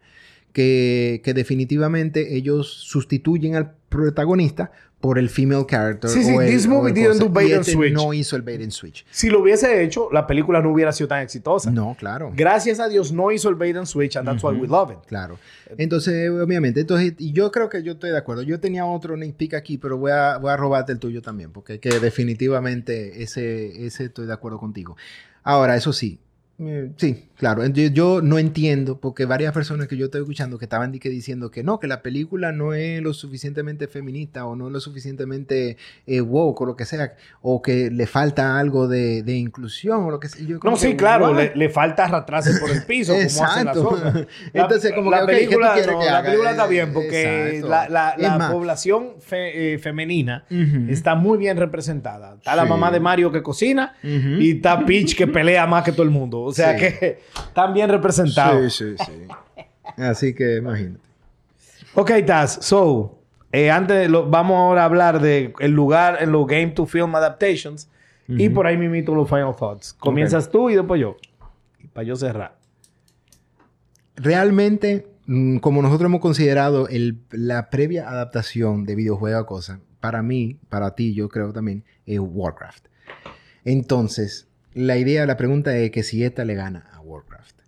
que, 0.54 1.22
que 1.24 1.34
definitivamente 1.34 2.36
ellos 2.36 2.68
sustituyen 2.68 3.56
al 3.56 3.74
protagonista 3.90 4.72
por 5.00 5.18
el 5.18 5.30
female 5.30 5.66
character. 5.68 6.10
Sí, 6.12 6.24
sí, 6.24 6.32
o 6.36 6.42
el- 6.42 6.48
this 6.52 6.68
movie 6.68 6.94
didn't 6.94 7.20
do 7.20 7.28
bait 7.28 7.52
and 7.54 7.62
este 7.62 7.72
switch. 7.72 7.92
no 7.94 8.14
hizo 8.14 8.36
el 8.36 8.44
bait 8.44 8.62
and 8.62 8.70
switch. 8.72 9.04
Si 9.10 9.32
lo 9.32 9.40
hubiese 9.42 9.84
hecho, 9.84 10.10
la 10.12 10.28
película 10.28 10.62
no 10.62 10.72
hubiera 10.72 10.92
sido 10.92 11.08
tan 11.08 11.22
exitosa. 11.24 11.72
No, 11.72 11.96
claro. 11.98 12.32
Gracias 12.36 12.80
a 12.80 12.88
Dios 12.88 13.12
no 13.12 13.32
hizo 13.32 13.50
el 13.50 13.56
bait 13.56 13.76
and 13.76 13.88
switch, 13.88 14.16
and 14.16 14.28
that's 14.28 14.44
why 14.44 14.52
we 14.56 14.68
love 14.68 14.92
it. 14.92 15.00
Claro. 15.08 15.40
Entonces, 15.78 16.30
obviamente, 16.30 16.82
entonces, 16.82 17.16
y 17.18 17.32
yo 17.32 17.52
creo 17.52 17.68
que 17.68 17.82
yo 17.82 17.94
estoy 17.94 18.12
de 18.12 18.18
acuerdo. 18.18 18.44
Yo 18.44 18.60
tenía 18.60 18.86
otro 18.86 19.18
nitpick 19.18 19.56
aquí, 19.56 19.80
pero 19.80 19.98
voy 19.98 20.12
a, 20.12 20.38
voy 20.38 20.52
a 20.52 20.58
robarte 20.58 20.92
el 20.92 21.00
tuyo 21.00 21.24
también, 21.24 21.52
porque 21.52 21.80
que 21.80 22.00
definitivamente 22.00 23.24
ese, 23.24 23.86
ese 23.86 24.06
estoy 24.06 24.28
de 24.28 24.34
acuerdo 24.34 24.60
contigo. 24.60 24.98
Ahora, 25.44 25.76
eso 25.76 25.94
sí, 25.94 26.20
sí, 26.98 27.26
claro. 27.38 27.66
Yo, 27.68 27.88
yo 27.88 28.22
no 28.22 28.38
entiendo, 28.38 29.00
porque 29.00 29.26
varias 29.26 29.54
personas 29.54 29.88
que 29.88 29.98
yo 29.98 30.06
estoy 30.06 30.22
escuchando 30.22 30.58
que 30.58 30.66
estaban 30.66 30.92
diciendo 30.92 31.50
que 31.52 31.64
no, 31.64 31.80
que 31.80 31.88
la 31.88 32.02
película 32.02 32.52
no 32.52 32.74
es 32.74 33.02
lo 33.02 33.14
suficientemente 33.14 33.88
feminista 33.88 34.46
o 34.46 34.56
no 34.56 34.68
es 34.68 34.74
lo 34.74 34.80
suficientemente 34.80 35.78
eh, 36.08 36.22
woke 36.22 36.62
o 36.62 36.66
lo 36.66 36.76
que 36.76 36.86
sea, 36.86 37.14
o 37.42 37.62
que 37.62 37.90
le 37.92 38.06
falta 38.08 38.60
algo 38.60 38.88
de, 38.88 39.24
de 39.24 39.36
inclusión 39.38 40.04
o 40.04 40.12
lo 40.12 40.20
que 40.20 40.30
sea. 40.30 40.46
Yo 40.46 40.60
No, 40.64 40.76
sí, 40.76 40.90
que, 40.92 40.98
claro, 40.98 41.34
le, 41.34 41.52
le 41.56 41.70
falta 41.70 42.06
arrastrarse 42.06 42.60
por 42.60 42.70
el 42.72 42.84
piso, 42.84 43.14
como 43.14 43.46
hacen 43.46 43.66
las. 43.66 43.78
La- 43.82 44.28
Entonces, 44.54 44.94
como 44.94 45.10
la 45.12 45.18
que, 45.20 45.24
ok, 45.24 45.30
¿qué 45.30 45.36
tú 45.36 45.46
película, 45.48 45.74
quieres 45.74 45.92
no, 45.94 46.00
que 46.00 46.06
la 46.06 46.24
película 46.24 46.52
está 46.52 46.66
Eh, 46.66 46.70
bien 46.70 46.94
porque 46.94 47.58
exacto. 47.58 47.92
la, 47.94 48.50
población 48.52 49.08
fe- 49.20 49.74
eh, 49.74 49.80
femenina 49.80 50.46
está 50.90 51.16
muy 51.16 51.38
bien 51.38 51.58
representada. 51.58 52.36
Está 52.36 52.56
la 52.56 52.66
mamá 52.66 52.92
de 52.92 53.00
Mario 53.00 53.32
que 53.32 53.42
cocina 53.42 53.96
y 54.04 54.52
está 54.58 54.86
Peach 54.86 55.16
que 55.16 55.28
pelea 55.28 55.66
más 55.68 55.84
que 55.84 55.92
todo 55.92 56.04
el 56.04 56.10
mundo. 56.12 56.51
O 56.52 56.54
sea 56.54 56.74
Sí. 56.74 56.80
que 56.80 57.20
están 57.48 57.74
bien 57.74 57.90
representados. 57.90 58.74
Sí, 58.74 58.96
sí, 58.98 59.04
sí. 59.06 59.64
Así 59.98 60.34
que 60.34 60.58
imagínate. 60.58 61.00
Ok, 61.96 62.12
Taz, 62.26 62.60
so, 62.62 63.20
eh, 63.52 63.70
antes 63.70 64.10
lo- 64.10 64.30
vamos 64.30 64.56
ahora 64.58 64.84
a 64.84 64.86
hablar 64.86 65.22
de 65.22 65.54
el 65.60 65.72
lugar 65.72 66.18
en 66.22 66.32
los 66.32 66.48
Game 66.48 66.68
to 66.70 66.86
Film 66.86 67.14
Adaptations 67.16 67.90
y 68.28 68.48
por 68.48 68.66
ahí 68.66 68.78
mismito 68.78 69.14
los 69.14 69.28
Final 69.28 69.54
Thoughts. 69.58 69.92
Comienzas 69.94 70.50
tú 70.50 70.70
y 70.70 70.76
después 70.76 71.02
yo. 71.02 71.18
Y 71.80 71.88
para 71.88 72.06
yo 72.08 72.16
cerrar. 72.16 72.56
Realmente, 74.16 75.08
mm, 75.26 75.58
como 75.58 75.82
nosotros 75.82 76.08
hemos 76.08 76.22
considerado 76.22 76.88
el- 76.88 77.18
la 77.32 77.70
previa 77.70 78.08
adaptación 78.10 78.86
de 78.86 78.96
videojuego 78.96 79.38
a 79.40 79.46
cosas, 79.46 79.80
para 80.00 80.22
mí, 80.22 80.58
para 80.70 80.96
ti, 80.96 81.14
yo 81.14 81.30
creo 81.30 81.52
también, 81.54 81.84
es 82.06 82.20
Warcraft. 82.22 82.86
Entonces, 83.66 84.48
la 84.74 84.98
idea, 84.98 85.26
la 85.26 85.38
pregunta 85.38 85.76
es 85.78 85.92
que 85.92 86.04
si 86.04 86.24
esta 86.24 86.46
le 86.46 86.56
gana 86.56 86.90
a 86.94 87.02
Warcraft. 87.02 87.62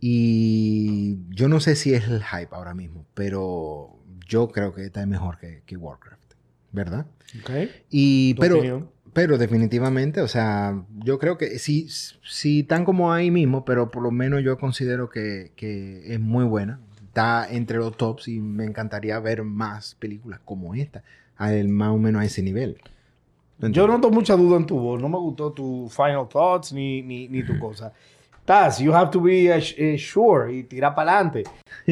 Y 0.00 1.18
yo 1.30 1.48
no 1.48 1.60
sé 1.60 1.74
si 1.76 1.94
es 1.94 2.06
el 2.08 2.22
hype 2.22 2.54
ahora 2.54 2.74
mismo, 2.74 3.04
pero 3.14 3.98
yo 4.26 4.48
creo 4.48 4.72
que 4.74 4.84
esta 4.84 5.00
es 5.00 5.06
mejor 5.08 5.38
que, 5.38 5.62
que 5.66 5.76
Warcraft, 5.76 6.34
¿verdad? 6.72 7.06
Ok. 7.40 7.50
Y, 7.90 8.34
Tu 8.34 8.40
pero, 8.40 8.58
opinión. 8.58 8.90
pero 9.12 9.38
definitivamente, 9.38 10.20
o 10.20 10.28
sea, 10.28 10.84
yo 11.04 11.18
creo 11.18 11.36
que 11.36 11.58
sí, 11.58 11.88
sí 12.22 12.60
están 12.60 12.84
como 12.84 13.12
ahí 13.12 13.30
mismo, 13.30 13.64
pero 13.64 13.90
por 13.90 14.02
lo 14.02 14.10
menos 14.10 14.42
yo 14.44 14.56
considero 14.58 15.10
que, 15.10 15.52
que 15.56 16.14
es 16.14 16.20
muy 16.20 16.44
buena. 16.44 16.80
Está 17.02 17.48
entre 17.50 17.78
los 17.78 17.96
tops 17.96 18.28
y 18.28 18.38
me 18.38 18.64
encantaría 18.64 19.18
ver 19.18 19.42
más 19.42 19.96
películas 19.96 20.40
como 20.44 20.74
esta, 20.74 21.02
al, 21.36 21.66
más 21.68 21.90
o 21.90 21.98
menos 21.98 22.22
a 22.22 22.24
ese 22.24 22.42
nivel. 22.42 22.78
Yo 23.60 23.86
noto 23.88 24.10
mucha 24.10 24.36
duda 24.36 24.56
en 24.56 24.66
tu 24.66 24.78
voz. 24.78 25.00
No 25.00 25.08
me 25.08 25.18
gustó 25.18 25.50
tu 25.52 25.88
final 25.90 26.28
thoughts 26.28 26.72
ni, 26.72 27.02
ni, 27.02 27.28
ni 27.28 27.42
tu 27.42 27.58
cosa. 27.60 27.92
Taz, 28.44 28.78
you 28.80 28.92
have 28.92 29.10
to 29.10 29.20
be 29.20 29.48
eh, 29.48 29.60
eh, 29.76 29.96
sure 29.98 30.50
y 30.52 30.62
tirar 30.62 30.94
para 30.94 31.12
adelante. 31.18 31.44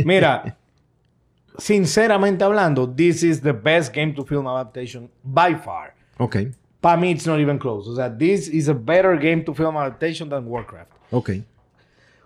Mira, 0.05 0.57
sinceramente 1.59 2.45
hablando, 2.45 2.87
this 2.89 3.23
is 3.23 3.41
the 3.41 3.53
best 3.53 3.93
game 3.93 4.15
to 4.15 4.25
film 4.25 4.47
adaptation 4.47 5.09
by 5.25 5.55
far. 5.55 5.95
Ok, 6.19 6.37
Para 6.81 6.97
mí, 7.01 7.11
it's 7.11 7.27
not 7.27 7.41
even 7.41 7.59
close. 7.59 7.89
O 7.89 7.97
sea, 7.97 8.09
this 8.09 8.49
is 8.49 8.69
a 8.69 8.75
better 8.75 9.17
game 9.19 9.43
to 9.45 9.53
film 9.55 9.77
adaptation 9.77 10.29
than 10.29 10.47
Warcraft. 10.47 10.91
ok, 11.11 11.31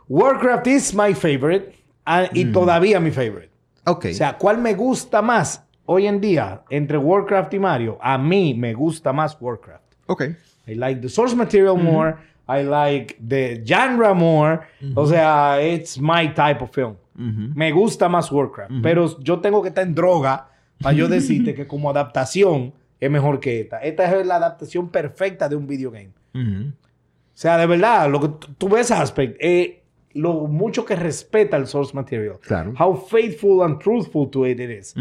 Warcraft 0.09 0.67
is 0.67 0.95
my 0.95 1.15
favorite 1.15 1.75
and- 2.05 2.29
y 2.35 2.45
todavía 2.53 3.01
mi 3.01 3.11
favorite. 3.11 3.51
ok. 3.87 4.07
O 4.11 4.15
sea, 4.15 4.37
¿cuál 4.37 4.59
me 4.59 4.75
gusta 4.75 5.23
más 5.23 5.63
hoy 5.93 6.07
en 6.07 6.21
día 6.21 6.63
entre 6.71 6.97
Warcraft 6.99 7.55
y 7.55 7.59
Mario? 7.59 7.99
A 8.01 8.17
mí 8.19 8.55
me 8.55 8.75
gusta 8.75 9.13
más 9.13 9.37
Warcraft. 9.41 9.85
ok. 10.07 10.23
I 10.67 10.75
like 10.75 11.01
the 11.01 11.09
source 11.09 11.35
material 11.35 11.77
more. 11.77 12.15
I 12.49 12.63
like 12.63 13.17
the 13.29 13.63
genre 13.67 14.15
more. 14.15 14.61
O 14.95 15.07
sea, 15.07 15.61
it's 15.63 15.99
my 16.01 16.33
type 16.35 16.63
of 16.63 16.71
film. 16.73 16.97
Me 17.15 17.73
gusta 17.73 18.09
más 18.09 18.31
Warcraft. 18.31 18.73
Pero 18.83 19.19
yo 19.21 19.41
tengo 19.41 19.63
que 19.63 19.69
estar 19.69 19.85
en 19.87 19.95
droga 19.95 20.49
para 20.81 20.95
yo 20.95 21.09
decirte 21.17 21.55
que 21.55 21.67
como 21.67 21.91
adaptación 21.91 22.73
es 23.01 23.11
mejor 23.11 23.41
que 23.41 23.61
esta. 23.63 23.79
Esta 23.79 24.19
es 24.21 24.27
la 24.27 24.37
adaptación 24.37 24.89
perfecta 24.91 25.49
de 25.49 25.57
un 25.57 25.67
videogame. 25.67 26.11
Ujú. 26.35 26.69
O 26.71 27.37
sea, 27.41 27.57
de 27.57 27.67
verdad, 27.67 28.09
lo 28.11 28.21
que 28.21 28.29
tú- 28.59 28.69
ves 28.69 28.91
aspect, 28.91 29.37
eh, 29.41 29.83
lo 30.13 30.47
mucho 30.47 30.85
que 30.85 30.95
respeta 30.97 31.57
el 31.57 31.67
source 31.67 31.95
material. 31.95 32.37
Claro. 32.43 32.75
How 32.79 32.95
faithful 32.97 33.63
and 33.65 33.79
truthful 33.79 34.29
to 34.31 34.47
it 34.47 34.61
it 34.61 34.71
is. 34.71 34.95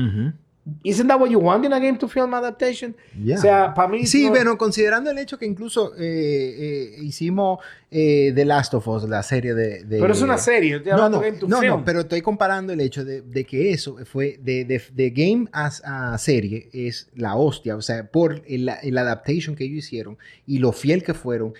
Isn't 0.83 1.07
that 1.07 1.19
what 1.19 1.29
you 1.29 1.39
want 1.39 1.65
in 1.65 1.73
a 1.73 1.79
game 1.79 1.97
to 1.97 2.07
film 2.07 2.33
adaptation? 2.33 2.95
Yeah. 3.21 3.37
O 3.37 3.41
sea, 3.41 3.73
para 3.73 3.87
mí... 3.87 4.05
Sí, 4.05 4.25
no- 4.25 4.29
bueno, 4.31 4.57
considerando 4.57 5.11
el 5.11 5.17
hecho 5.17 5.37
que 5.37 5.45
incluso 5.45 5.93
eh, 5.95 5.99
eh, 5.99 6.95
hicimos 7.01 7.59
eh, 7.91 8.31
The 8.35 8.45
Last 8.45 8.73
of 8.73 8.87
Us, 8.87 9.03
la 9.09 9.23
serie 9.23 9.53
de... 9.53 9.83
de- 9.83 9.99
Pero 9.99 10.13
es 10.13 10.21
una 10.21 10.37
serie. 10.37 10.79
No, 10.85 11.09
no, 11.09 11.19
game 11.19 11.37
to 11.37 11.47
no, 11.47 11.59
film. 11.59 11.71
no, 11.79 11.85
pero 11.85 12.01
estoy 12.01 12.21
comparando 12.21 12.73
el 12.73 12.81
hecho 12.81 13.03
de, 13.05 13.21
de 13.21 13.45
que 13.45 13.71
eso 13.71 13.97
fue 14.05 14.39
de, 14.41 14.65
de, 14.65 15.09
game 15.11 15.47
as 15.51 15.81
a 15.85 16.17
serie 16.17 16.69
es 16.73 17.09
la 17.15 17.35
hostia, 17.35 17.75
o 17.75 17.81
sea, 17.81 18.07
por 18.09 18.41
el, 18.47 18.69
el 18.83 18.97
adaptation 18.97 19.55
que 19.55 19.63
ellos 19.65 19.85
hicieron 19.85 20.17
y 20.45 20.59
lo 20.59 20.71
fiel 20.71 21.03
que 21.03 21.13
fueron 21.13 21.53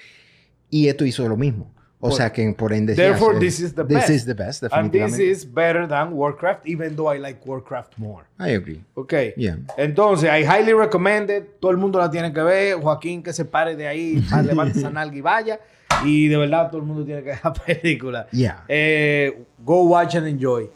y 0.70 0.88
esto 0.88 1.06
hizo 1.06 1.28
lo 1.28 1.36
mismo. 1.38 1.74
O 2.02 2.12
sea 2.12 2.32
que 2.32 2.50
por 2.54 2.72
ende 2.72 2.96
Therefore, 2.96 3.40
this 3.40 3.60
is 3.60 3.76
the 3.76 3.84
this 3.84 3.98
best. 3.98 4.10
is 4.10 4.26
the 4.26 4.34
best, 4.34 4.64
And 4.64 4.90
this 4.92 5.02
definitivamente. 5.02 5.32
is 5.32 5.54
better 5.54 5.86
than 5.88 6.14
Warcraft, 6.14 6.66
even 6.66 6.96
though 6.96 7.14
I 7.14 7.20
like 7.20 7.42
Warcraft 7.46 7.98
more. 7.98 8.24
I 8.40 8.52
agree. 8.56 8.82
Ok. 8.94 9.14
Yeah. 9.36 9.58
Entonces, 9.78 10.30
I 10.30 10.46
highly 10.46 10.74
recommend 10.74 11.30
it. 11.30 11.60
Todo 11.60 11.72
el 11.72 11.78
mundo 11.78 12.00
la 12.00 12.10
tiene 12.10 12.32
que 12.32 12.42
ver. 12.42 12.76
Joaquín 12.82 13.22
que 13.22 13.34
se 13.34 13.44
pare 13.44 13.76
de 13.76 13.86
ahí, 13.88 14.24
levante 14.46 14.80
esa 14.80 14.90
nalga 14.90 15.18
y 15.18 15.22
vaya. 15.22 15.60
Y 16.06 16.30
de 16.30 16.38
verdad, 16.38 16.70
todo 16.72 16.80
el 16.80 16.88
mundo 16.88 17.04
tiene 17.04 17.22
que 17.22 17.30
ver 17.32 17.40
la 17.44 17.54
película. 17.66 18.28
Yeah. 18.32 18.64
Eh, 18.70 19.44
go 19.66 19.84
watch 19.84 20.16
and 20.16 20.28
enjoy. 20.28 20.70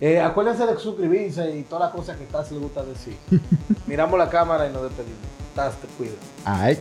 Eh, 0.00 0.18
acuérdense 0.20 0.64
de 0.64 0.76
suscribirse 0.78 1.56
y 1.58 1.64
todas 1.64 1.86
las 1.86 1.94
cosas 1.94 2.16
que 2.16 2.24
Taz 2.24 2.50
le 2.52 2.58
gusta 2.58 2.82
decir. 2.84 3.16
Miramos 3.86 4.18
la 4.18 4.30
cámara 4.30 4.66
y 4.66 4.72
nos 4.72 4.84
despedimos. 4.84 5.18
Taz, 5.54 5.76
te 5.76 5.88
cuidas. 5.88 6.14
All 6.46 6.68
right. 6.70 6.78